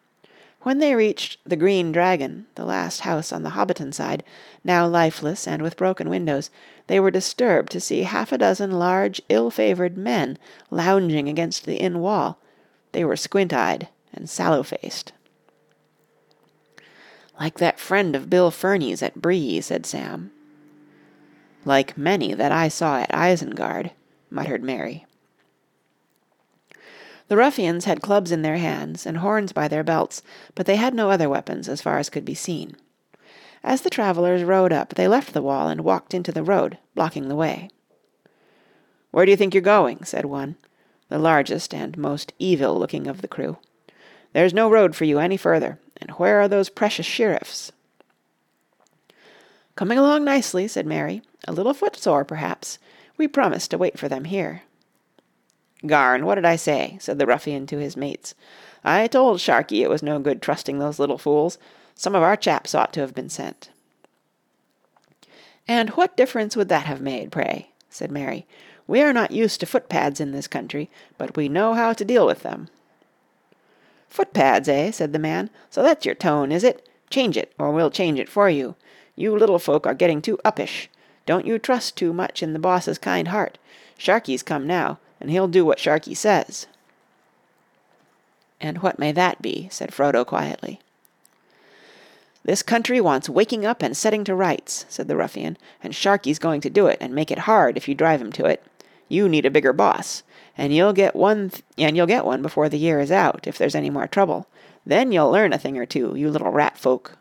When 0.62 0.80
they 0.80 0.94
reached 0.94 1.38
the 1.46 1.56
Green 1.56 1.94
Dragon, 1.94 2.48
the 2.56 2.66
last 2.66 3.02
house 3.02 3.32
on 3.32 3.44
the 3.44 3.52
Hobbiton 3.52 3.94
side, 3.94 4.24
now 4.64 4.86
lifeless 4.86 5.48
and 5.48 5.62
with 5.62 5.78
broken 5.78 6.10
windows, 6.10 6.50
they 6.88 7.00
were 7.00 7.12
disturbed 7.12 7.72
to 7.72 7.80
see 7.80 8.04
half 8.04 8.34
a 8.34 8.38
dozen 8.38 8.72
large, 8.72 9.22
ill-favoured 9.30 9.98
men 9.98 10.38
lounging 10.70 11.30
against 11.30 11.66
the 11.66 11.78
inn 11.78 12.00
wall. 12.00 12.40
They 12.92 13.06
were 13.06 13.16
squint-eyed 13.16 13.88
and 14.14 14.30
sallow-faced. 14.30 15.14
"Like 17.40 17.58
that 17.60 17.80
friend 17.80 18.14
of 18.14 18.30
Bill 18.30 18.52
Ferny's 18.52 19.02
at 19.02 19.22
Bree," 19.22 19.62
said 19.62 19.86
Sam. 19.86 20.32
"Like 21.64 21.98
many 21.98 22.34
that 22.34 22.52
I 22.52 22.68
saw 22.68 23.00
at 23.00 23.14
Isengard," 23.14 23.92
muttered 24.30 24.64
Merry. 24.64 25.06
The 27.30 27.38
ruffians 27.38 27.86
had 27.86 28.02
clubs 28.02 28.32
in 28.32 28.42
their 28.42 28.58
hands 28.58 29.06
and 29.06 29.18
horns 29.18 29.54
by 29.54 29.68
their 29.68 29.84
belts, 29.84 30.22
but 30.56 30.66
they 30.66 30.76
had 30.76 30.94
no 30.94 31.10
other 31.12 31.30
weapons 31.30 31.70
as 31.70 31.82
far 31.82 32.00
as 32.00 32.10
could 32.10 32.26
be 32.26 32.36
seen. 32.36 32.76
As 33.64 33.82
the 33.82 33.90
travellers 33.90 34.44
rode 34.44 34.74
up 34.74 34.96
they 34.96 35.08
left 35.08 35.34
the 35.34 35.42
wall 35.42 35.68
and 35.68 35.82
walked 35.82 36.14
into 36.14 36.32
the 36.32 36.44
road, 36.44 36.78
blocking 36.96 37.30
the 37.30 37.36
way. 37.36 37.70
"Where 39.12 39.26
do 39.26 39.32
you 39.32 39.38
think 39.38 39.54
you're 39.54 39.62
going?" 39.62 40.04
said 40.04 40.26
one, 40.26 40.58
the 41.08 41.20
largest 41.20 41.74
and 41.74 41.98
most 41.98 42.34
evil 42.40 42.78
looking 42.78 43.08
of 43.08 43.22
the 43.22 43.28
crew. 43.28 43.58
"There's 44.34 44.54
no 44.54 44.70
road 44.70 44.96
for 44.96 45.06
you 45.06 45.20
any 45.20 45.38
further. 45.38 45.80
And 46.02 46.12
where 46.12 46.40
are 46.42 46.48
those 46.48 46.70
precious 46.70 47.06
sheriffs?" 47.06 47.72
"Coming 49.76 49.98
along 49.98 50.24
nicely," 50.24 50.68
said 50.68 50.86
Merry. 50.86 51.22
"A 51.48 51.52
little 51.52 51.74
footsore, 51.74 52.26
perhaps. 52.26 52.80
We 53.18 53.28
promised 53.28 53.72
to 53.72 53.78
wait 53.78 54.00
for 54.00 54.08
them 54.08 54.26
here." 54.26 54.64
"Garn, 55.86 56.26
what 56.26 56.36
did 56.36 56.46
I 56.46 56.56
say?" 56.56 56.98
said 57.00 57.20
the 57.20 57.26
ruffian 57.26 57.66
to 57.68 57.78
his 57.78 57.96
mates. 57.96 58.36
"I 58.84 59.08
told 59.08 59.40
Sharkey 59.40 59.84
it 59.84 59.90
was 59.90 60.04
no 60.04 60.20
good 60.20 60.42
trusting 60.42 60.80
those 60.80 61.00
little 61.00 61.18
fools. 61.18 61.58
Some 61.96 62.16
of 62.16 62.24
our 62.24 62.36
chaps 62.36 62.76
ought 62.76 62.92
to 62.94 63.02
have 63.02 63.16
been 63.16 63.30
sent." 63.30 63.70
"And 65.68 65.92
what 65.92 66.18
difference 66.18 66.56
would 66.56 66.70
that 66.70 66.86
have 66.86 67.02
made, 67.02 67.32
pray?" 67.32 67.70
said 67.90 68.12
Merry. 68.12 68.46
"We 68.88 69.02
are 69.02 69.14
not 69.14 69.32
used 69.32 69.60
to 69.60 69.66
footpads 69.66 70.20
in 70.20 70.32
this 70.32 70.48
country, 70.48 70.90
but 71.18 71.38
we 71.38 71.48
know 71.48 71.74
how 71.74 71.94
to 71.94 72.04
deal 72.04 72.26
with 72.26 72.42
them. 72.42 72.70
"Footpads, 74.10 74.68
eh?" 74.68 74.92
said 74.92 75.14
the 75.14 75.20
man. 75.20 75.50
"So 75.70 75.84
that's 75.84 76.06
your 76.06 76.16
tone, 76.16 76.52
is 76.52 76.64
it? 76.64 76.90
Change 77.10 77.38
it, 77.38 77.54
or 77.60 77.72
we'll 77.72 77.92
change 77.92 78.20
it 78.20 78.28
for 78.28 78.50
you. 78.50 78.76
You 79.16 79.38
little 79.38 79.60
folk 79.60 79.86
are 79.86 79.94
getting 79.94 80.22
too 80.22 80.40
uppish. 80.44 80.88
Don't 81.26 81.46
you 81.46 81.60
trust 81.60 81.96
too 81.96 82.12
much 82.12 82.42
in 82.42 82.54
the 82.54 82.60
boss's 82.60 82.98
kind 82.98 83.28
heart. 83.28 83.58
Sharkey's 83.98 84.42
come 84.42 84.66
now, 84.66 84.98
and 85.20 85.30
he'll 85.30 85.48
do 85.48 85.66
what 85.66 85.80
Sharkey 85.80 86.14
says." 86.14 86.68
"And 88.60 88.82
what 88.82 89.00
may 89.00 89.12
that 89.12 89.42
be?" 89.42 89.68
said 89.72 89.92
Frodo 89.92 90.26
quietly. 90.26 90.80
"This 92.44 92.64
country 92.64 93.00
wants 93.02 93.30
waking 93.30 93.66
up 93.66 93.82
and 93.82 93.96
setting 93.96 94.24
to 94.26 94.36
rights," 94.36 94.86
said 94.90 95.08
the 95.08 95.16
ruffian, 95.16 95.58
"and 95.84 95.96
Sharkey's 95.96 96.40
going 96.40 96.62
to 96.62 96.70
do 96.70 96.88
it, 96.88 96.98
and 97.00 97.14
make 97.14 97.32
it 97.32 97.40
hard 97.40 97.78
if 97.78 97.88
you 97.88 97.96
drive 97.96 98.22
him 98.22 98.32
to 98.34 98.46
it. 98.46 98.64
You 99.08 99.28
need 99.28 99.46
a 99.46 99.52
bigger 99.52 99.74
boss 99.74 100.24
and 100.60 100.76
you'll 100.76 100.92
get 100.92 101.16
one 101.16 101.50
th- 101.50 101.64
and 101.78 101.96
you'll 101.96 102.06
get 102.06 102.26
one 102.26 102.42
before 102.42 102.68
the 102.68 102.78
year 102.78 103.00
is 103.00 103.14
out, 103.14 103.48
if 103.48 103.58
there's 103.58 103.76
any 103.76 103.90
more 103.90 104.08
trouble. 104.08 104.46
Then 104.86 105.14
you'll 105.14 105.32
learn 105.32 105.54
a 105.54 105.58
thing 105.58 105.78
or 105.78 105.86
two, 105.86 106.14
you 106.18 106.30
little 106.30 106.52
rat 106.52 106.78
folk." 106.78 107.18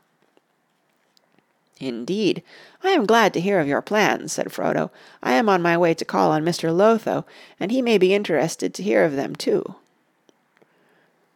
"Indeed, 1.81 2.43
I 2.83 2.91
am 2.91 3.07
glad 3.07 3.33
to 3.35 3.41
hear 3.41 3.61
of 3.61 3.69
your 3.69 3.83
plans," 3.83 4.33
said 4.33 4.49
Frodo. 4.49 4.91
"I 5.23 5.35
am 5.35 5.49
on 5.49 5.63
my 5.63 5.79
way 5.79 5.95
to 5.95 6.05
call 6.05 6.33
on 6.33 6.45
Mr. 6.45 6.75
Lotho, 6.75 7.25
and 7.61 7.71
he 7.71 7.83
may 7.83 7.99
be 7.99 8.15
interested 8.15 8.75
to 8.75 8.83
hear 8.83 9.05
of 9.05 9.15
them 9.15 9.37
too." 9.37 9.77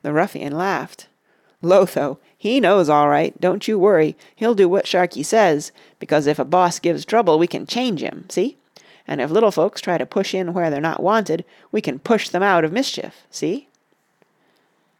The 0.02 0.12
ruffian 0.12 0.56
laughed. 0.56 1.06
"Lotho, 1.62 2.18
he 2.36 2.58
knows 2.58 2.88
all 2.88 3.08
right, 3.08 3.40
don't 3.40 3.68
you 3.68 3.78
worry. 3.78 4.16
He'll 4.34 4.56
do 4.56 4.68
what 4.68 4.88
Sharkey 4.88 5.22
says, 5.22 5.70
because 6.00 6.26
if 6.26 6.40
a 6.40 6.44
boss 6.44 6.80
gives 6.80 7.04
trouble 7.04 7.38
we 7.38 7.46
can 7.46 7.64
change 7.64 8.00
him, 8.02 8.24
see? 8.28 8.56
and 9.06 9.20
if 9.20 9.30
little 9.30 9.52
folks 9.52 9.80
try 9.80 9.96
to 9.96 10.06
push 10.06 10.34
in 10.34 10.52
where 10.52 10.70
they're 10.70 10.80
not 10.80 11.02
wanted, 11.02 11.44
we 11.70 11.80
can 11.80 11.98
push 12.00 12.28
them 12.28 12.42
out 12.42 12.64
of 12.64 12.72
mischief. 12.72 13.26
See?" 13.30 13.68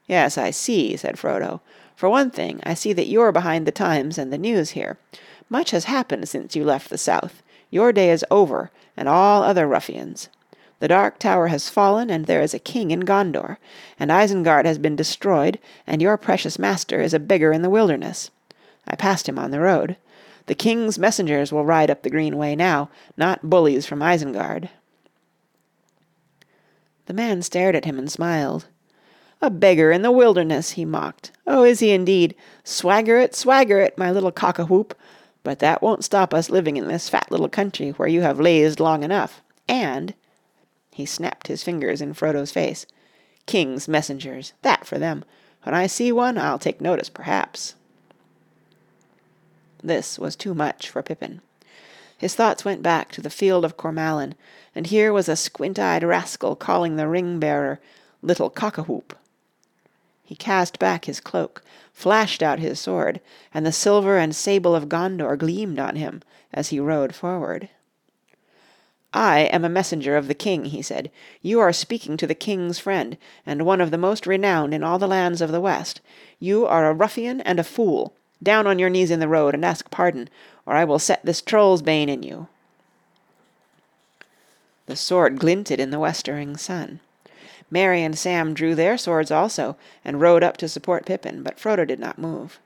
"Yes, 0.06 0.38
I 0.38 0.52
see," 0.52 0.96
said 0.96 1.16
Frodo, 1.16 1.60
For 1.96 2.08
one 2.08 2.30
thing, 2.30 2.60
I 2.62 2.74
see 2.74 2.92
that 2.92 3.08
you're 3.08 3.32
behind 3.32 3.66
the 3.66 3.72
times 3.72 4.18
and 4.18 4.32
the 4.32 4.38
news 4.38 4.70
here. 4.70 4.98
Much 5.52 5.70
has 5.70 5.84
happened 5.84 6.26
since 6.26 6.56
you 6.56 6.64
left 6.64 6.88
the 6.88 6.96
South. 6.96 7.42
Your 7.68 7.92
day 7.92 8.10
is 8.10 8.24
over, 8.30 8.70
and 8.96 9.06
all 9.06 9.42
other 9.42 9.66
ruffians. 9.66 10.30
The 10.78 10.88
Dark 10.88 11.18
Tower 11.18 11.48
has 11.48 11.68
fallen 11.68 12.08
and 12.08 12.24
there 12.24 12.40
is 12.40 12.54
a 12.54 12.58
king 12.58 12.90
in 12.90 13.02
Gondor. 13.02 13.58
And 14.00 14.10
Isengard 14.10 14.64
has 14.64 14.78
been 14.78 14.96
destroyed, 14.96 15.58
and 15.86 16.00
your 16.00 16.16
precious 16.16 16.58
master 16.58 17.02
is 17.02 17.12
a 17.12 17.18
beggar 17.18 17.52
in 17.52 17.60
the 17.60 17.68
wilderness. 17.68 18.30
I 18.88 18.96
passed 18.96 19.28
him 19.28 19.38
on 19.38 19.50
the 19.50 19.60
road. 19.60 19.98
The 20.46 20.54
king's 20.54 20.98
messengers 20.98 21.52
will 21.52 21.66
ride 21.66 21.90
up 21.90 22.00
the 22.00 22.08
green 22.08 22.38
way 22.38 22.56
now, 22.56 22.88
not 23.18 23.50
bullies 23.50 23.84
from 23.84 24.00
Isengard." 24.00 24.70
The 27.04 27.12
man 27.12 27.42
stared 27.42 27.76
at 27.76 27.84
him 27.84 27.98
and 27.98 28.10
smiled. 28.10 28.68
"A 29.42 29.50
beggar 29.50 29.92
in 29.92 30.00
the 30.00 30.10
wilderness," 30.10 30.70
he 30.70 30.86
mocked. 30.86 31.30
"Oh, 31.46 31.62
is 31.62 31.80
he 31.80 31.90
indeed? 31.90 32.34
Swagger 32.64 33.18
it, 33.18 33.34
swagger 33.34 33.80
it, 33.80 33.98
my 33.98 34.10
little 34.10 34.32
cock 34.32 34.58
a 34.58 34.64
whoop. 34.64 34.94
But 35.42 35.58
that 35.58 35.82
won't 35.82 36.04
stop 36.04 36.32
us 36.32 36.50
living 36.50 36.76
in 36.76 36.86
this 36.86 37.08
fat 37.08 37.30
little 37.30 37.48
country 37.48 37.90
where 37.90 38.08
you 38.08 38.20
have 38.22 38.38
lazed 38.38 38.78
long 38.78 39.02
enough. 39.02 39.42
And 39.68 40.14
he 40.90 41.04
snapped 41.06 41.48
his 41.48 41.62
fingers 41.62 42.00
in 42.00 42.14
Frodo's 42.14 42.52
face. 42.52 42.86
"King's 43.46 43.88
messengers. 43.88 44.52
That 44.62 44.86
for 44.86 44.98
them. 44.98 45.24
When 45.64 45.74
I 45.74 45.86
see 45.86 46.12
one 46.12 46.38
I'll 46.38 46.58
take 46.58 46.80
notice, 46.80 47.08
perhaps." 47.08 47.74
This 49.82 50.18
was 50.18 50.36
too 50.36 50.54
much 50.54 50.88
for 50.88 51.02
Pippin. 51.02 51.40
His 52.16 52.36
thoughts 52.36 52.64
went 52.64 52.82
back 52.84 53.10
to 53.12 53.20
the 53.20 53.30
field 53.30 53.64
of 53.64 53.76
Cormallen, 53.76 54.34
and 54.76 54.86
here 54.86 55.12
was 55.12 55.28
a 55.28 55.34
squint-eyed 55.34 56.04
rascal 56.04 56.54
calling 56.54 56.94
the 56.94 57.08
ring-bearer 57.08 57.80
"Little 58.22 58.48
Cockawhoop." 58.48 59.16
He 60.22 60.36
cast 60.36 60.78
back 60.78 61.06
his 61.06 61.18
cloak, 61.18 61.64
flashed 61.92 62.42
out 62.42 62.58
his 62.58 62.80
sword, 62.80 63.20
and 63.52 63.64
the 63.64 63.72
silver 63.72 64.18
and 64.18 64.34
sable 64.34 64.74
of 64.74 64.88
Gondor 64.88 65.36
gleamed 65.36 65.78
on 65.78 65.96
him 65.96 66.22
as 66.52 66.68
he 66.68 66.80
rode 66.80 67.14
forward. 67.14 67.68
"I 69.14 69.40
am 69.40 69.64
a 69.64 69.68
messenger 69.68 70.16
of 70.16 70.26
the 70.26 70.34
king," 70.34 70.64
he 70.66 70.80
said. 70.80 71.10
"You 71.42 71.60
are 71.60 71.72
speaking 71.72 72.16
to 72.16 72.26
the 72.26 72.34
king's 72.34 72.78
friend, 72.78 73.18
and 73.44 73.66
one 73.66 73.80
of 73.80 73.90
the 73.90 73.98
most 73.98 74.26
renowned 74.26 74.72
in 74.72 74.82
all 74.82 74.98
the 74.98 75.06
lands 75.06 75.40
of 75.40 75.52
the 75.52 75.60
West. 75.60 76.00
You 76.40 76.66
are 76.66 76.88
a 76.88 76.94
ruffian 76.94 77.42
and 77.42 77.60
a 77.60 77.64
fool. 77.64 78.14
Down 78.42 78.66
on 78.66 78.78
your 78.78 78.90
knees 78.90 79.10
in 79.10 79.20
the 79.20 79.28
road 79.28 79.54
and 79.54 79.64
ask 79.64 79.90
pardon, 79.90 80.28
or 80.66 80.74
I 80.74 80.84
will 80.84 80.98
set 80.98 81.24
this 81.24 81.42
troll's 81.42 81.82
bane 81.82 82.08
in 82.08 82.22
you." 82.22 82.48
The 84.86 84.96
sword 84.96 85.38
glinted 85.38 85.78
in 85.78 85.90
the 85.90 86.00
westering 86.00 86.56
sun. 86.56 87.00
Merry 87.72 88.02
and 88.02 88.18
Sam 88.18 88.52
drew 88.52 88.74
their 88.74 88.98
swords 88.98 89.30
also, 89.30 89.76
and 90.04 90.20
rode 90.20 90.44
up 90.44 90.58
to 90.58 90.68
support 90.68 91.06
Pippin, 91.06 91.42
but 91.42 91.58
Frodo 91.58 91.86
did 91.86 91.98
not 91.98 92.18
move. 92.18 92.60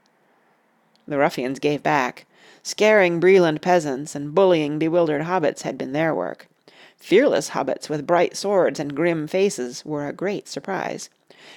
The 1.06 1.16
ruffians 1.16 1.60
gave 1.60 1.80
back. 1.80 2.26
Scaring 2.64 3.20
Breeland 3.20 3.60
peasants 3.60 4.16
and 4.16 4.34
bullying 4.34 4.80
bewildered 4.80 5.22
hobbits 5.22 5.62
had 5.62 5.78
been 5.78 5.92
their 5.92 6.12
work. 6.12 6.48
Fearless 6.96 7.50
hobbits 7.50 7.88
with 7.88 8.06
bright 8.06 8.36
swords 8.36 8.80
and 8.80 8.96
grim 8.96 9.28
faces 9.28 9.84
were 9.84 10.08
a 10.08 10.12
great 10.12 10.48
surprise. 10.48 11.08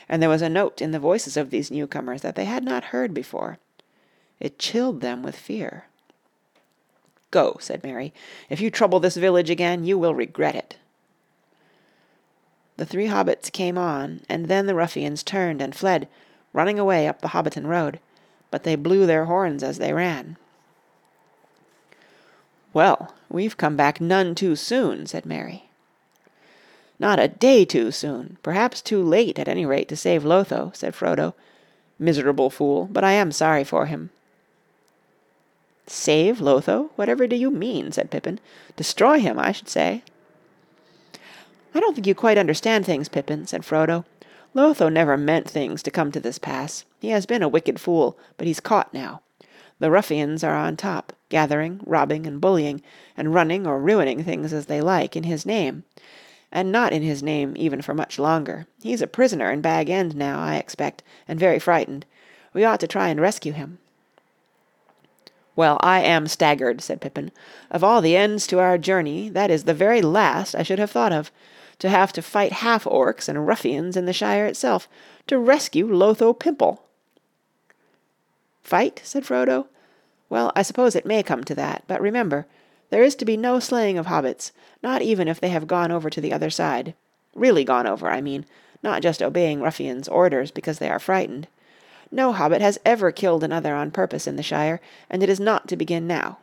And 0.08 0.22
there 0.22 0.30
was 0.30 0.44
a 0.44 0.50
note 0.50 0.80
in 0.80 0.92
the 0.92 1.00
voices 1.00 1.36
of 1.36 1.50
these 1.50 1.72
newcomers 1.72 2.22
that 2.22 2.36
they 2.36 2.46
had 2.46 2.64
not 2.64 2.94
heard 2.94 3.16
before. 3.16 3.58
It 4.40 4.60
chilled 4.60 5.02
them 5.02 5.24
with 5.24 5.36
fear. 5.36 5.86
"Go," 7.32 7.58
said 7.60 7.84
Merry. 7.84 8.14
"If 8.48 8.62
you 8.62 8.70
trouble 8.70 9.00
this 9.00 9.18
village 9.18 9.50
again, 9.50 9.84
you 9.84 9.98
will 9.98 10.14
regret 10.14 10.54
it." 10.56 10.76
The 12.80 12.86
three 12.86 13.08
hobbits 13.08 13.52
came 13.52 13.78
on, 13.78 14.22
and 14.30 14.46
then 14.46 14.66
the 14.66 14.74
ruffians 14.74 15.22
turned 15.22 15.62
and 15.62 15.76
fled, 15.76 16.08
running 16.54 16.80
away 16.80 17.10
up 17.10 17.20
the 17.20 17.28
Hobbiton 17.28 17.68
road, 17.68 18.00
but 18.52 18.64
they 18.64 18.78
blew 18.78 19.06
their 19.06 19.26
horns 19.26 19.64
as 19.64 19.80
they 19.80 19.92
ran. 19.92 20.38
"Well, 22.72 23.14
we've 23.30 23.58
come 23.58 23.76
back 23.76 24.00
none 24.00 24.34
too 24.34 24.56
soon," 24.56 25.08
said 25.08 25.26
Merry. 25.26 25.66
"Not 27.00 27.20
a 27.20 27.28
day 27.28 27.66
too 27.66 27.92
soon. 27.92 28.38
Perhaps 28.44 28.82
too 28.82 29.04
late, 29.04 29.38
at 29.38 29.50
any 29.50 29.66
rate, 29.66 29.90
to 29.90 29.98
save 29.98 30.24
Lotho," 30.24 30.74
said 30.74 30.96
Frodo. 30.96 31.34
"Miserable 32.00 32.50
fool, 32.50 32.88
but 32.90 33.04
I 33.04 33.12
am 33.12 33.34
sorry 33.34 33.66
for 33.66 33.88
him." 33.88 34.10
"Save 35.86 36.40
Lotho? 36.40 36.92
Whatever 36.96 37.28
do 37.28 37.36
you 37.36 37.52
mean?" 37.52 37.92
said 37.92 38.10
Pippin. 38.10 38.40
"Destroy 38.78 39.20
him, 39.20 39.38
I 39.38 39.52
should 39.52 39.68
say." 39.68 40.02
"I 41.74 41.80
don't 41.80 41.94
think 41.94 42.08
you 42.08 42.16
quite 42.16 42.38
understand 42.38 42.86
things, 42.86 43.10
Pippin," 43.10 43.46
said 43.46 43.62
Frodo. 43.62 44.06
"Lotho 44.56 44.92
never 44.92 45.18
meant 45.18 45.50
things 45.50 45.84
to 45.84 45.92
come 45.92 46.12
to 46.12 46.20
this 46.20 46.40
pass. 46.40 46.84
He 47.00 47.10
has 47.10 47.26
been 47.26 47.44
a 47.44 47.48
wicked 47.48 47.80
fool, 47.80 48.18
but 48.38 48.48
he's 48.48 48.60
caught 48.60 48.94
now. 48.94 49.22
The 49.78 49.92
ruffians 49.92 50.44
are 50.44 50.56
on 50.56 50.76
top, 50.76 51.14
gathering, 51.30 51.82
robbing, 51.86 52.26
and 52.26 52.42
bullying, 52.42 52.82
and 53.16 53.34
running 53.34 53.68
or 53.68 53.80
ruining 53.80 54.24
things 54.24 54.52
as 54.52 54.66
they 54.66 54.82
like, 54.82 55.16
in 55.16 55.24
his 55.24 55.46
name. 55.46 55.84
And 56.52 56.72
not 56.72 56.92
in 56.92 57.04
his 57.04 57.22
name 57.22 57.54
even 57.56 57.82
for 57.82 57.94
much 57.94 58.18
longer. 58.18 58.66
He's 58.82 59.02
a 59.02 59.08
prisoner 59.08 59.52
in 59.52 59.62
Bag 59.62 59.90
End 59.90 60.16
now, 60.16 60.40
I 60.42 60.56
expect, 60.56 61.04
and 61.28 61.40
very 61.40 61.60
frightened. 61.60 62.06
We 62.52 62.66
ought 62.66 62.80
to 62.80 62.88
try 62.88 63.10
and 63.10 63.22
rescue 63.22 63.54
him." 63.54 63.78
"Well, 65.60 65.78
I 65.82 66.00
am 66.00 66.28
staggered," 66.28 66.80
said 66.80 67.02
Pippin. 67.02 67.34
"Of 67.70 67.84
all 67.84 68.00
the 68.00 68.16
ends 68.16 68.48
to 68.48 68.60
our 68.60 68.78
journey, 68.78 69.28
that 69.28 69.52
is 69.52 69.66
the 69.66 69.74
very 69.74 70.02
last 70.02 70.56
I 70.56 70.64
should 70.64 70.80
have 70.80 70.90
thought 70.90 71.12
of. 71.12 71.34
To 71.80 71.90
have 71.90 72.14
to 72.14 72.22
fight 72.22 72.54
half 72.64 72.86
orcs 72.86 73.28
and 73.28 73.46
ruffians 73.46 73.98
in 73.98 74.06
the 74.06 74.14
Shire 74.14 74.46
itself, 74.46 74.88
to 75.28 75.38
rescue 75.38 75.86
Lotho 75.86 76.32
Pimple!" 76.32 76.86
"Fight?" 78.64 79.02
said 79.04 79.26
Frodo. 79.26 79.66
"Well, 80.30 80.54
I 80.56 80.62
suppose 80.62 80.96
it 80.96 81.06
may 81.06 81.24
come 81.24 81.44
to 81.44 81.56
that, 81.56 81.84
but 81.88 82.00
remember, 82.00 82.46
there 82.90 83.04
is 83.04 83.16
to 83.16 83.26
be 83.26 83.36
no 83.36 83.60
slaying 83.60 83.98
of 83.98 84.06
hobbits, 84.06 84.54
not 84.82 85.02
even 85.02 85.28
if 85.28 85.42
they 85.42 85.50
have 85.50 85.68
gone 85.68 85.92
over 85.92 86.10
to 86.10 86.22
the 86.22 86.32
other 86.32 86.50
side. 86.50 86.94
Really 87.36 87.66
gone 87.66 87.86
over, 87.86 88.10
I 88.10 88.22
mean, 88.22 88.46
not 88.82 89.02
just 89.02 89.22
obeying 89.22 89.62
ruffians' 89.62 90.08
orders 90.08 90.52
because 90.52 90.80
they 90.80 90.90
are 90.90 91.00
frightened. 91.00 91.50
No 92.12 92.34
hobbit 92.34 92.62
has 92.62 92.80
ever 92.86 93.12
killed 93.12 93.44
another 93.44 93.76
on 93.76 93.92
purpose 93.92 94.26
in 94.26 94.36
the 94.36 94.44
Shire, 94.44 94.82
and 95.10 95.22
it 95.22 95.30
is 95.30 95.40
not 95.40 95.68
to 95.68 95.78
begin 95.78 96.08
now. 96.08 96.40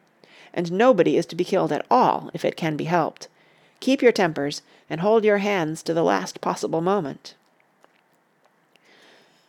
And 0.55 0.70
nobody 0.70 1.16
is 1.16 1.26
to 1.26 1.37
be 1.37 1.44
killed 1.44 1.72
at 1.72 1.85
all, 1.90 2.31
if 2.33 2.44
it 2.44 2.57
can 2.57 2.76
be 2.76 2.85
helped. 2.85 3.29
Keep 3.81 4.00
your 4.00 4.12
tempers, 4.12 4.62
and 4.88 5.00
hold 5.00 5.24
your 5.24 5.38
hands 5.38 5.83
to 5.83 5.92
the 5.92 6.05
last 6.05 6.40
possible 6.40 6.81
moment." 6.81 7.35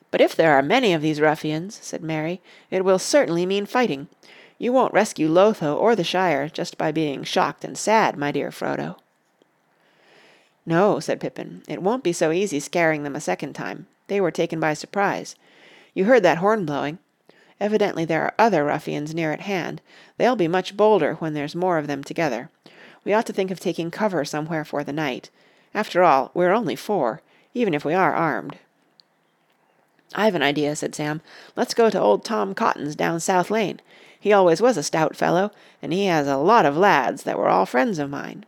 "But 0.09 0.21
if 0.21 0.35
there 0.35 0.53
are 0.53 0.63
many 0.63 0.91
of 0.93 1.01
these 1.01 1.21
ruffians," 1.21 1.79
said 1.81 2.01
Merry, 2.01 2.41
"it 2.71 2.83
will 2.83 2.99
certainly 2.99 3.45
mean 3.45 3.65
fighting. 3.65 4.07
You 4.57 4.73
won't 4.73 4.93
rescue 4.93 5.29
Lotho 5.29 5.77
or 5.77 5.95
the 5.95 6.03
Shire 6.03 6.49
just 6.49 6.77
by 6.77 6.91
being 6.91 7.23
shocked 7.23 7.63
and 7.63 7.77
sad, 7.77 8.17
my 8.17 8.31
dear 8.31 8.49
Frodo." 8.49 8.95
"No," 10.65 10.99
said 10.99 11.19
Pippin, 11.21 11.61
"it 11.67 11.81
won't 11.83 12.03
be 12.03 12.11
so 12.11 12.31
easy 12.31 12.59
scaring 12.59 13.03
them 13.03 13.15
a 13.15 13.21
second 13.21 13.53
time. 13.53 13.85
They 14.07 14.19
were 14.19 14.31
taken 14.31 14.59
by 14.59 14.73
surprise. 14.73 15.35
You 15.97 16.05
heard 16.05 16.21
that 16.21 16.37
horn 16.37 16.63
blowing. 16.63 16.99
Evidently 17.59 18.05
there 18.05 18.21
are 18.21 18.33
other 18.37 18.63
ruffians 18.63 19.15
near 19.15 19.31
at 19.31 19.41
hand. 19.41 19.81
They'll 20.17 20.35
be 20.35 20.47
much 20.47 20.77
bolder 20.77 21.15
when 21.15 21.33
there's 21.33 21.55
more 21.55 21.79
of 21.79 21.87
them 21.87 22.03
together. 22.03 22.51
We 23.03 23.13
ought 23.13 23.25
to 23.25 23.33
think 23.33 23.49
of 23.49 23.59
taking 23.59 23.89
cover 23.89 24.23
somewhere 24.23 24.63
for 24.63 24.83
the 24.83 24.93
night. 24.93 25.31
After 25.73 26.03
all, 26.03 26.29
we're 26.35 26.53
only 26.53 26.75
four, 26.75 27.23
even 27.55 27.73
if 27.73 27.83
we 27.83 27.95
are 27.95 28.13
armed." 28.13 28.59
"I've 30.13 30.35
an 30.35 30.43
idea," 30.43 30.75
said 30.75 30.93
Sam. 30.93 31.21
"Let's 31.55 31.73
go 31.73 31.89
to 31.89 31.99
old 31.99 32.23
Tom 32.23 32.53
Cotton's 32.53 32.95
down 32.95 33.19
South 33.19 33.49
Lane. 33.49 33.81
He 34.19 34.31
always 34.31 34.61
was 34.61 34.77
a 34.77 34.83
stout 34.83 35.15
fellow, 35.15 35.49
and 35.81 35.91
he 35.91 36.05
has 36.05 36.27
a 36.27 36.37
lot 36.37 36.67
of 36.67 36.77
lads 36.77 37.23
that 37.23 37.39
were 37.39 37.49
all 37.49 37.65
friends 37.65 37.97
of 37.97 38.11
mine." 38.11 38.45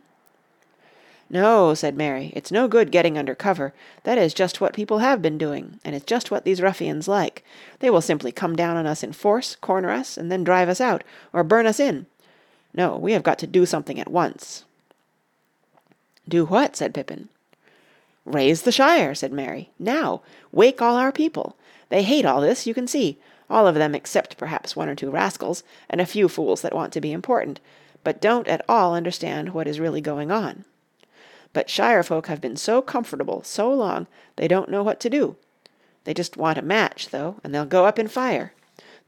"No," 1.32 1.74
said 1.74 1.96
Merry, 1.96 2.32
"it's 2.34 2.50
no 2.50 2.66
good 2.66 2.90
getting 2.90 3.16
under 3.16 3.36
cover. 3.36 3.72
That 4.02 4.18
is 4.18 4.34
just 4.34 4.60
what 4.60 4.74
people 4.74 4.98
have 4.98 5.22
been 5.22 5.38
doing, 5.38 5.78
and 5.84 5.94
it's 5.94 6.04
just 6.04 6.32
what 6.32 6.44
these 6.44 6.60
ruffians 6.60 7.06
like. 7.06 7.44
They 7.78 7.88
will 7.88 8.00
simply 8.00 8.32
come 8.32 8.56
down 8.56 8.76
on 8.76 8.84
us 8.84 9.04
in 9.04 9.12
force, 9.12 9.54
corner 9.54 9.90
us, 9.90 10.16
and 10.16 10.30
then 10.32 10.42
drive 10.42 10.68
us 10.68 10.80
out, 10.80 11.04
or 11.32 11.44
burn 11.44 11.66
us 11.66 11.78
in. 11.78 12.06
No, 12.74 12.96
we 12.96 13.12
have 13.12 13.22
got 13.22 13.38
to 13.38 13.46
do 13.46 13.64
something 13.64 14.00
at 14.00 14.10
once." 14.10 14.64
"Do 16.28 16.46
what?" 16.46 16.74
said 16.74 16.92
Pippin. 16.92 17.28
"Raise 18.24 18.62
the 18.62 18.72
Shire," 18.72 19.14
said 19.14 19.32
Merry, 19.32 19.70
"Now. 19.78 20.22
Wake 20.50 20.82
all 20.82 20.96
our 20.96 21.12
people. 21.12 21.54
They 21.90 22.02
hate 22.02 22.26
all 22.26 22.40
this, 22.40 22.66
you 22.66 22.74
can 22.74 22.88
see 22.88 23.18
all 23.48 23.66
of 23.66 23.74
them 23.74 23.94
except 23.94 24.36
perhaps 24.36 24.76
one 24.76 24.88
or 24.88 24.94
two 24.94 25.10
rascals, 25.10 25.62
and 25.88 26.00
a 26.00 26.06
few 26.06 26.28
fools 26.28 26.62
that 26.62 26.74
want 26.74 26.92
to 26.92 27.00
be 27.00 27.12
important, 27.12 27.60
but 28.04 28.20
don't 28.20 28.46
at 28.46 28.64
all 28.68 28.94
understand 28.94 29.52
what 29.52 29.66
is 29.66 29.80
really 29.80 30.00
going 30.00 30.30
on. 30.30 30.64
But 31.52 31.68
Shire 31.68 32.02
folk 32.02 32.28
have 32.28 32.40
been 32.40 32.56
so 32.56 32.80
comfortable 32.80 33.42
so 33.42 33.72
long 33.72 34.06
they 34.36 34.46
don't 34.46 34.70
know 34.70 34.82
what 34.82 35.00
to 35.00 35.10
do. 35.10 35.36
They 36.04 36.14
just 36.14 36.36
want 36.36 36.58
a 36.58 36.62
match, 36.62 37.10
though, 37.10 37.36
and 37.42 37.54
they'll 37.54 37.66
go 37.66 37.86
up 37.86 37.98
in 37.98 38.08
fire. 38.08 38.52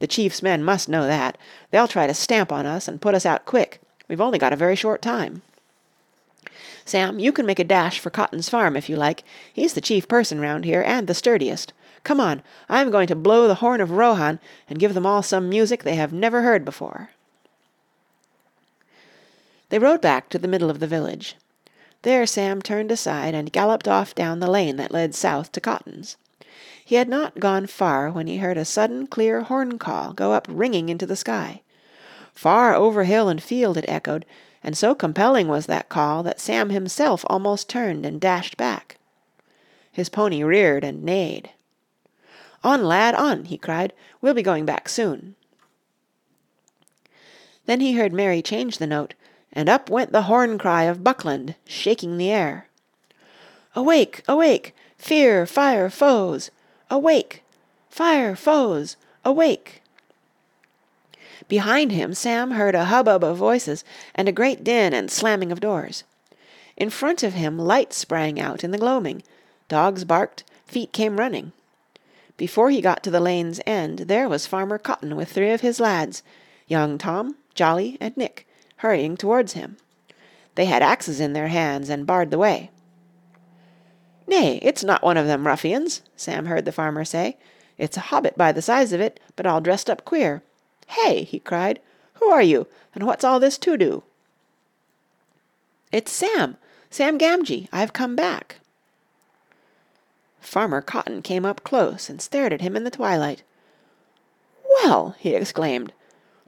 The 0.01 0.07
chief's 0.07 0.43
men 0.43 0.65
must 0.65 0.89
know 0.89 1.07
that. 1.07 1.39
They'll 1.71 1.89
try 1.89 2.07
to 2.07 2.15
stamp 2.15 2.51
on 2.51 2.67
us 2.67 2.89
and 2.89 3.01
put 3.01 3.15
us 3.15 3.25
out 3.25 3.47
quick. 3.47 3.81
We've 4.09 4.21
only 4.21 4.39
got 4.39 4.53
a 4.53 4.57
very 4.57 4.75
short 4.75 5.01
time. 5.01 5.43
Sam, 6.85 7.21
you 7.21 7.31
can 7.31 7.47
make 7.47 7.61
a 7.61 7.65
dash 7.65 8.01
for 8.01 8.11
Cotton's 8.11 8.49
farm 8.49 8.77
if 8.77 8.89
you 8.89 8.97
like. 8.97 9.23
He's 9.53 9.75
the 9.75 9.81
chief 9.81 10.09
person 10.09 10.41
round 10.41 10.65
here 10.65 10.83
and 10.83 11.07
the 11.07 11.15
sturdiest. 11.15 11.73
Come 12.03 12.19
on, 12.19 12.43
I'm 12.69 12.91
going 12.91 13.07
to 13.07 13.15
blow 13.15 13.47
the 13.47 13.57
horn 13.57 13.81
of 13.81 13.93
Rohan 13.93 14.41
and 14.69 14.81
give 14.81 14.95
them 14.95 15.07
all 15.07 15.23
some 15.23 15.49
music 15.49 15.85
they 15.85 15.95
have 15.95 16.13
never 16.13 16.43
heard 16.43 16.65
before." 16.65 17.11
They 19.69 19.79
rode 19.79 20.01
back 20.01 20.29
to 20.31 20.39
the 20.39 20.49
middle 20.49 20.69
of 20.69 20.81
the 20.81 20.87
village. 20.87 21.37
There 22.03 22.27
Sam 22.27 22.61
turned 22.61 22.91
aside 22.91 23.35
and 23.35 23.53
galloped 23.53 23.87
off 23.87 24.15
down 24.15 24.41
the 24.41 24.51
lane 24.51 24.77
that 24.77 24.91
led 24.91 25.15
south 25.15 25.53
to 25.53 25.61
Cotton's. 25.61 26.17
He 26.85 26.97
had 26.97 27.09
not 27.09 27.39
gone 27.39 27.67
far 27.67 28.11
when 28.11 28.27
he 28.27 28.39
heard 28.39 28.59
a 28.59 28.65
sudden 28.65 29.07
clear 29.07 29.43
horn 29.43 29.79
call 29.79 30.13
go 30.13 30.33
up 30.33 30.47
ringing 30.51 30.89
into 30.89 31.07
the 31.07 31.17
sky. 31.17 31.63
Far 32.35 32.75
over 32.75 33.05
hill 33.05 33.29
and 33.29 33.43
field 33.43 33.77
it 33.77 33.85
echoed, 33.87 34.27
and 34.65 34.77
so 34.77 34.95
compelling 34.95 35.47
was 35.47 35.67
that 35.67 35.89
call 35.89 36.23
that 36.25 36.41
Sam 36.41 36.71
himself 36.71 37.25
almost 37.29 37.69
turned 37.69 38.05
and 38.05 38.21
dashed 38.21 38.57
back. 38.57 38.99
His 39.93 40.09
pony 40.09 40.43
reared 40.43 40.83
and 40.83 41.05
neighed. 41.05 41.51
"On, 42.65 42.85
lad, 42.85 43.15
on!" 43.15 43.45
he 43.45 43.57
cried. 43.57 43.93
"We'll 44.21 44.35
be 44.35 44.43
going 44.43 44.67
back 44.67 44.89
soon." 44.89 45.37
Then 47.67 47.81
he 47.81 47.93
heard 47.93 48.13
Merry 48.13 48.43
change 48.43 48.79
the 48.79 48.87
note, 48.87 49.15
and 49.53 49.69
up 49.69 49.91
went 49.91 50.13
the 50.13 50.23
horn 50.23 50.59
cry 50.59 50.85
of 50.85 51.05
Buckland, 51.05 51.55
shaking 51.67 52.17
the 52.17 52.31
air. 52.31 52.69
"Awake! 53.75 54.23
Awake! 54.27 54.75
Fear! 54.97 55.47
Fire! 55.47 55.91
Foes! 55.91 56.51
Awake! 56.91 57.43
Fire! 57.91 58.35
Foes! 58.35 58.97
Awake!" 59.25 59.83
Behind 61.49 61.93
him 61.93 62.15
Sam 62.15 62.53
heard 62.53 62.75
a 62.75 62.87
hubbub 62.87 63.23
of 63.23 63.37
voices 63.37 63.85
and 64.15 64.29
a 64.29 64.33
great 64.33 64.65
din 64.65 64.95
and 64.95 65.11
slamming 65.11 65.53
of 65.53 65.61
doors. 65.61 66.05
In 66.77 66.89
front 66.89 67.23
of 67.23 67.35
him 67.35 67.59
lights 67.59 67.97
sprang 67.97 68.41
out 68.41 68.65
in 68.65 68.71
the 68.71 68.79
gloaming, 68.79 69.23
dogs 69.69 70.05
barked, 70.05 70.45
feet 70.65 70.93
came 70.93 71.19
running. 71.19 71.53
Before 72.39 72.71
he 72.71 72.81
got 72.81 73.03
to 73.03 73.11
the 73.11 73.21
lane's 73.21 73.61
end 73.67 74.01
there 74.01 74.29
was 74.29 74.47
Farmer 74.47 74.79
Cotton 74.79 75.15
with 75.15 75.31
three 75.31 75.51
of 75.51 75.61
his 75.61 75.79
lads, 75.79 76.23
young 76.67 76.97
Tom, 76.97 77.37
Jolly, 77.55 77.99
and 78.01 78.17
Nick, 78.17 78.47
hurrying 78.83 79.17
towards 79.17 79.53
him. 79.53 79.77
They 80.57 80.65
had 80.65 80.83
axes 80.83 81.21
in 81.21 81.35
their 81.35 81.47
hands 81.47 81.89
and 81.89 82.05
barred 82.05 82.33
the 82.33 82.39
way. 82.39 82.73
"Nay, 84.27 84.59
it's 84.61 84.83
not 84.83 85.05
one 85.05 85.17
of 85.17 85.29
them 85.29 85.47
ruffians," 85.47 86.03
Sam 86.17 86.47
heard 86.47 86.65
the 86.65 86.73
farmer 86.73 87.05
say. 87.05 87.39
"It's 87.79 87.97
a 87.97 88.09
hobbit 88.11 88.37
by 88.37 88.51
the 88.51 88.61
size 88.61 88.93
of 88.93 89.01
it, 89.01 89.21
but 89.37 89.47
all 89.47 89.61
dressed 89.61 89.89
up 89.89 90.05
queer. 90.05 90.43
Hey!" 90.89 91.23
he 91.23 91.39
cried, 91.39 91.81
"who 92.15 92.29
are 92.29 92.43
you, 92.43 92.67
and 92.93 93.07
what's 93.07 93.23
all 93.23 93.39
this 93.39 93.57
to 93.59 93.77
do?" 93.77 94.03
"It's 95.93 96.11
Sam, 96.11 96.57
Sam 96.91 97.19
Gamgee. 97.19 97.69
I've 97.73 97.93
come 97.93 98.17
back." 98.17 98.59
Farmer 100.41 100.81
Cotton 100.83 101.23
came 101.23 101.47
up 101.47 101.63
close 101.63 102.11
and 102.11 102.21
stared 102.21 102.53
at 102.53 102.61
him 102.63 102.75
in 102.75 102.83
the 102.83 102.91
twilight. 102.91 103.45
"Well!" 104.69 105.15
he 105.21 105.37
exclaimed, 105.37 105.93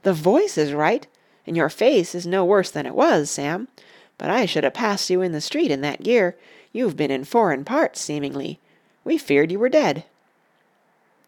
"the 0.01 0.11
voice 0.11 0.57
is 0.57 0.73
right. 0.73 1.07
And 1.47 1.55
your 1.55 1.69
face 1.69 2.15
is 2.15 2.25
no 2.25 2.43
worse 2.43 2.71
than 2.71 2.85
it 2.85 2.95
was, 2.95 3.29
Sam. 3.29 3.67
But 4.17 4.29
I 4.29 4.45
should 4.45 4.63
have 4.63 4.73
passed 4.73 5.09
you 5.09 5.21
in 5.21 5.31
the 5.31 5.41
street 5.41 5.71
in 5.71 5.81
that 5.81 6.03
gear. 6.03 6.35
You've 6.71 6.97
been 6.97 7.11
in 7.11 7.23
foreign 7.23 7.65
parts, 7.65 8.01
seemingly. 8.01 8.59
We 9.03 9.17
feared 9.17 9.51
you 9.51 9.59
were 9.59 9.69
dead." 9.69 10.03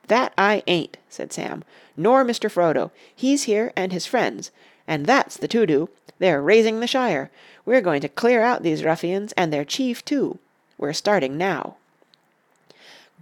"That 0.08 0.34
I 0.38 0.63
ain't," 0.67 0.97
said 1.10 1.32
Sam, 1.34 1.63
"nor 1.95 2.23
Mr. 2.23 2.49
Frodo. 2.49 2.91
He's 3.13 3.43
here 3.43 3.71
and 3.75 3.91
his 3.91 4.06
friends. 4.06 4.51
And 4.88 5.06
that's 5.06 5.38
the 5.38 5.47
to 5.49 5.65
do. 5.65 5.89
They're 6.17 6.41
raising 6.41 6.80
the 6.80 6.88
Shire. 6.88 7.30
We're 7.65 7.82
going 7.82 8.01
to 8.01 8.10
clear 8.10 8.41
out 8.41 8.63
these 8.63 8.84
ruffians 8.84 9.34
and 9.34 9.51
their 9.51 9.65
chief 9.65 10.03
too. 10.03 10.39
We're 10.77 10.93
starting 10.93 11.38
now." 11.38 11.75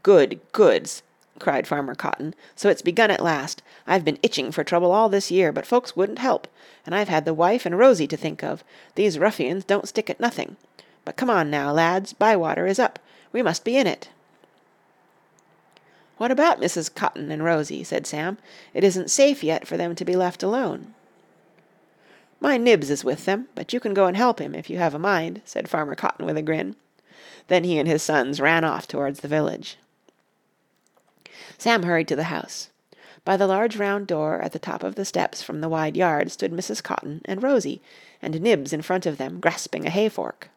"Good, 0.04 0.40
good!" 0.52 0.92
Cried 1.40 1.68
Farmer 1.68 1.96
Cotton. 1.96 2.34
"So 2.56 2.70
it's 2.70 2.82
begun 2.82 3.12
at 3.12 3.24
last. 3.24 3.62
I've 3.86 4.06
been 4.06 4.20
itching 4.24 4.52
for 4.52 4.64
trouble 4.64 4.92
all 4.92 5.10
this 5.10 5.32
year, 5.32 5.52
but 5.52 5.66
folks 5.66 5.96
wouldn't 5.96 6.20
help. 6.20 6.48
And 6.86 6.96
I've 6.96 7.10
had 7.10 7.26
the 7.26 7.34
wife 7.34 7.66
and 7.66 7.78
Rosie 7.78 8.08
to 8.08 8.18
think 8.18 8.44
of. 8.44 8.64
These 8.96 9.20
ruffians 9.20 9.66
don't 9.66 9.88
stick 9.88 10.10
at 10.10 10.20
nothing. 10.20 10.56
But 11.04 11.18
come 11.18 11.30
on 11.30 11.50
now, 11.50 11.72
lads, 11.72 12.14
Bywater 12.14 12.66
is 12.66 12.80
up. 12.80 13.00
We 13.32 13.42
must 13.42 13.64
be 13.64 13.78
in 13.78 13.86
it." 13.86 14.10
"What 16.18 16.32
about 16.32 16.62
Mrs. 16.62 16.94
Cotton 16.94 17.30
and 17.30 17.44
Rosie?" 17.44 17.84
said 17.84 18.08
Sam. 18.08 18.38
"It 18.74 18.84
isn't 18.84 19.12
safe 19.12 19.44
yet 19.44 19.68
for 19.68 19.76
them 19.76 19.96
to 19.96 20.06
be 20.06 20.16
left 20.16 20.42
alone." 20.42 20.94
"My 22.40 22.58
Nibs 22.58 22.90
is 22.90 23.04
with 23.04 23.26
them, 23.26 23.50
but 23.56 23.74
you 23.74 23.80
can 23.82 23.94
go 23.94 24.06
and 24.06 24.16
help 24.16 24.40
him 24.40 24.56
if 24.56 24.70
you 24.70 24.78
have 24.78 24.94
a 24.94 25.00
mind," 25.00 25.42
said 25.44 25.70
Farmer 25.70 25.96
Cotton 25.96 26.26
with 26.26 26.38
a 26.38 26.42
grin. 26.42 26.76
Then 27.48 27.66
he 27.66 27.78
and 27.78 27.88
his 27.88 28.02
sons 28.02 28.40
ran 28.40 28.64
off 28.64 28.88
towards 28.88 29.20
the 29.20 29.28
village. 29.28 29.78
Sam 31.58 31.84
hurried 31.84 32.08
to 32.10 32.16
the 32.16 32.26
house. 32.26 32.70
By 33.24 33.38
the 33.38 33.48
large 33.48 33.76
round 33.78 34.08
door 34.08 34.40
at 34.40 34.52
the 34.52 34.60
top 34.60 34.84
of 34.84 34.96
the 34.96 35.06
steps 35.06 35.42
from 35.42 35.60
the 35.60 35.70
wide 35.70 35.98
yard 35.98 36.32
stood 36.32 36.52
Mrs. 36.52 36.84
Cotton 36.84 37.22
and 37.26 37.42
Rosie, 37.42 37.82
and 38.22 38.40
Nibs 38.40 38.72
in 38.72 38.82
front 38.82 39.06
of 39.06 39.18
them 39.18 39.40
grasping 39.40 39.86
a 39.86 39.90
hay 39.90 40.10
fork. 40.10 40.50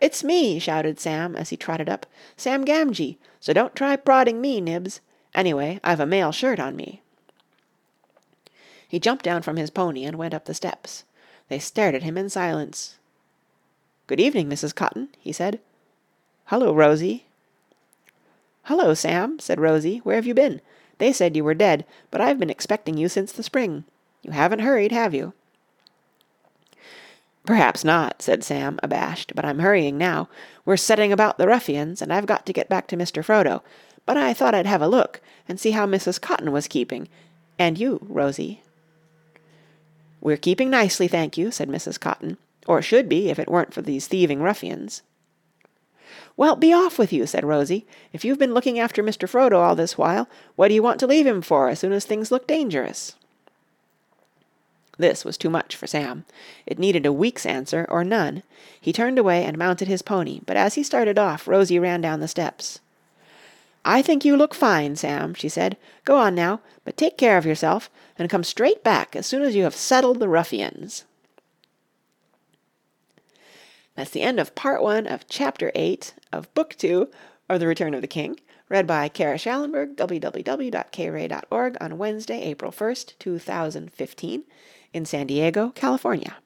"It's 0.00 0.22
me," 0.22 0.58
shouted 0.58 1.00
Sam 1.00 1.34
as 1.34 1.50
he 1.50 1.56
trotted 1.56 1.88
up, 1.88 2.06
"Sam 2.36 2.64
Gamgee, 2.64 3.16
so 3.40 3.52
don't 3.52 3.74
try 3.74 3.96
prodding 3.96 4.40
me, 4.40 4.60
Nibs. 4.60 5.00
Anyway, 5.34 5.80
I've 5.82 6.00
a 6.00 6.06
mail 6.06 6.30
shirt 6.30 6.60
on 6.60 6.76
me." 6.76 7.02
He 8.86 9.00
jumped 9.00 9.24
down 9.24 9.42
from 9.42 9.56
his 9.56 9.70
pony 9.70 10.04
and 10.04 10.16
went 10.16 10.34
up 10.34 10.44
the 10.44 10.54
steps. 10.54 11.02
They 11.48 11.58
stared 11.58 11.94
at 11.96 12.04
him 12.04 12.16
in 12.16 12.30
silence. 12.30 12.96
"Good 14.06 14.20
evening, 14.20 14.48
Mrs. 14.48 14.74
Cotton," 14.74 15.08
he 15.18 15.32
said. 15.32 15.58
"Hullo, 16.46 16.72
Rosie." 16.72 17.26
"Hullo, 18.64 18.94
Sam," 18.94 19.38
said 19.38 19.60
Rosie. 19.60 19.98
"Where 19.98 20.16
have 20.16 20.26
you 20.26 20.34
been? 20.34 20.60
They 20.98 21.12
said 21.12 21.36
you 21.36 21.44
were 21.44 21.54
dead, 21.54 21.84
but 22.10 22.20
I've 22.20 22.38
been 22.38 22.50
expecting 22.50 22.96
you 22.96 23.08
since 23.08 23.32
the 23.32 23.42
spring. 23.42 23.84
You 24.22 24.30
haven't 24.32 24.60
hurried, 24.60 24.92
have 24.92 25.12
you?" 25.12 25.34
"Perhaps 27.44 27.84
not," 27.84 28.22
said 28.22 28.42
Sam, 28.42 28.80
abashed, 28.82 29.34
"but 29.34 29.44
I'm 29.44 29.58
hurrying 29.58 29.98
now. 29.98 30.30
We're 30.64 30.78
setting 30.78 31.12
about 31.12 31.36
the 31.36 31.46
ruffians, 31.46 32.00
and 32.00 32.10
I've 32.10 32.24
got 32.24 32.46
to 32.46 32.54
get 32.54 32.70
back 32.70 32.86
to 32.88 32.96
Mr. 32.96 33.22
Frodo. 33.22 33.62
But 34.06 34.16
I 34.16 34.32
thought 34.32 34.54
I'd 34.54 34.66
have 34.66 34.82
a 34.82 34.88
look 34.88 35.20
and 35.46 35.60
see 35.60 35.72
how 35.72 35.86
Mrs. 35.86 36.20
Cotton 36.20 36.50
was 36.52 36.66
keeping. 36.66 37.08
And 37.58 37.78
you, 37.78 38.00
Rosie." 38.08 38.62
"We're 40.22 40.38
keeping 40.38 40.70
nicely, 40.70 41.06
thank 41.06 41.36
you," 41.36 41.50
said 41.50 41.68
Mrs. 41.68 42.00
Cotton, 42.00 42.38
"or 42.66 42.80
should 42.80 43.10
be 43.10 43.28
if 43.28 43.38
it 43.38 43.50
weren't 43.50 43.74
for 43.74 43.82
these 43.82 44.06
thieving 44.06 44.40
ruffians." 44.40 45.02
"Well, 46.36 46.54
be 46.56 46.72
off 46.72 46.98
with 46.98 47.12
you," 47.12 47.26
said 47.26 47.44
Rosie. 47.44 47.86
"If 48.12 48.24
you've 48.24 48.38
been 48.38 48.54
looking 48.54 48.78
after 48.78 49.02
Mr. 49.02 49.28
Frodo 49.28 49.58
all 49.58 49.74
this 49.74 49.98
while, 49.98 50.28
what 50.56 50.68
do 50.68 50.74
you 50.74 50.82
want 50.82 51.00
to 51.00 51.06
leave 51.06 51.26
him 51.26 51.42
for 51.42 51.68
as 51.68 51.80
soon 51.80 51.92
as 51.92 52.04
things 52.04 52.30
look 52.30 52.46
dangerous?" 52.46 53.16
This 54.96 55.24
was 55.24 55.36
too 55.36 55.50
much 55.50 55.74
for 55.74 55.88
Sam. 55.88 56.24
It 56.66 56.78
needed 56.78 57.04
a 57.04 57.12
week's 57.12 57.44
answer 57.44 57.84
or 57.88 58.04
none. 58.04 58.44
He 58.80 58.92
turned 58.92 59.18
away 59.18 59.44
and 59.44 59.58
mounted 59.58 59.88
his 59.88 60.02
pony, 60.02 60.40
but 60.46 60.56
as 60.56 60.74
he 60.74 60.84
started 60.84 61.18
off 61.18 61.48
Rosie 61.48 61.80
ran 61.80 62.00
down 62.00 62.20
the 62.20 62.28
steps. 62.28 62.78
"I 63.84 64.00
think 64.00 64.24
you 64.24 64.36
look 64.36 64.54
fine, 64.54 64.94
Sam," 64.96 65.34
she 65.34 65.48
said. 65.48 65.76
"Go 66.04 66.16
on 66.16 66.34
now, 66.34 66.60
but 66.84 66.96
take 66.96 67.18
care 67.18 67.38
of 67.38 67.44
yourself, 67.44 67.90
and 68.18 68.30
come 68.30 68.44
straight 68.44 68.84
back 68.84 69.16
as 69.16 69.26
soon 69.26 69.42
as 69.42 69.56
you 69.56 69.64
have 69.64 69.74
settled 69.74 70.20
the 70.20 70.28
ruffians." 70.28 71.04
That's 73.94 74.10
the 74.10 74.22
end 74.22 74.40
of 74.40 74.54
part 74.54 74.82
one 74.82 75.06
of 75.06 75.28
chapter 75.28 75.70
eight 75.74 76.14
of 76.32 76.52
book 76.54 76.74
two 76.76 77.10
of 77.48 77.60
The 77.60 77.66
Return 77.66 77.94
of 77.94 78.00
the 78.00 78.08
King, 78.08 78.40
read 78.68 78.86
by 78.86 79.08
Kara 79.08 79.38
Shallenberg, 79.38 79.96
www.kray.org 79.96 81.76
on 81.80 81.98
Wednesday, 81.98 82.42
April 82.42 82.72
1st, 82.72 83.18
2015, 83.18 84.44
in 84.92 85.04
San 85.04 85.26
Diego, 85.26 85.70
California. 85.70 86.36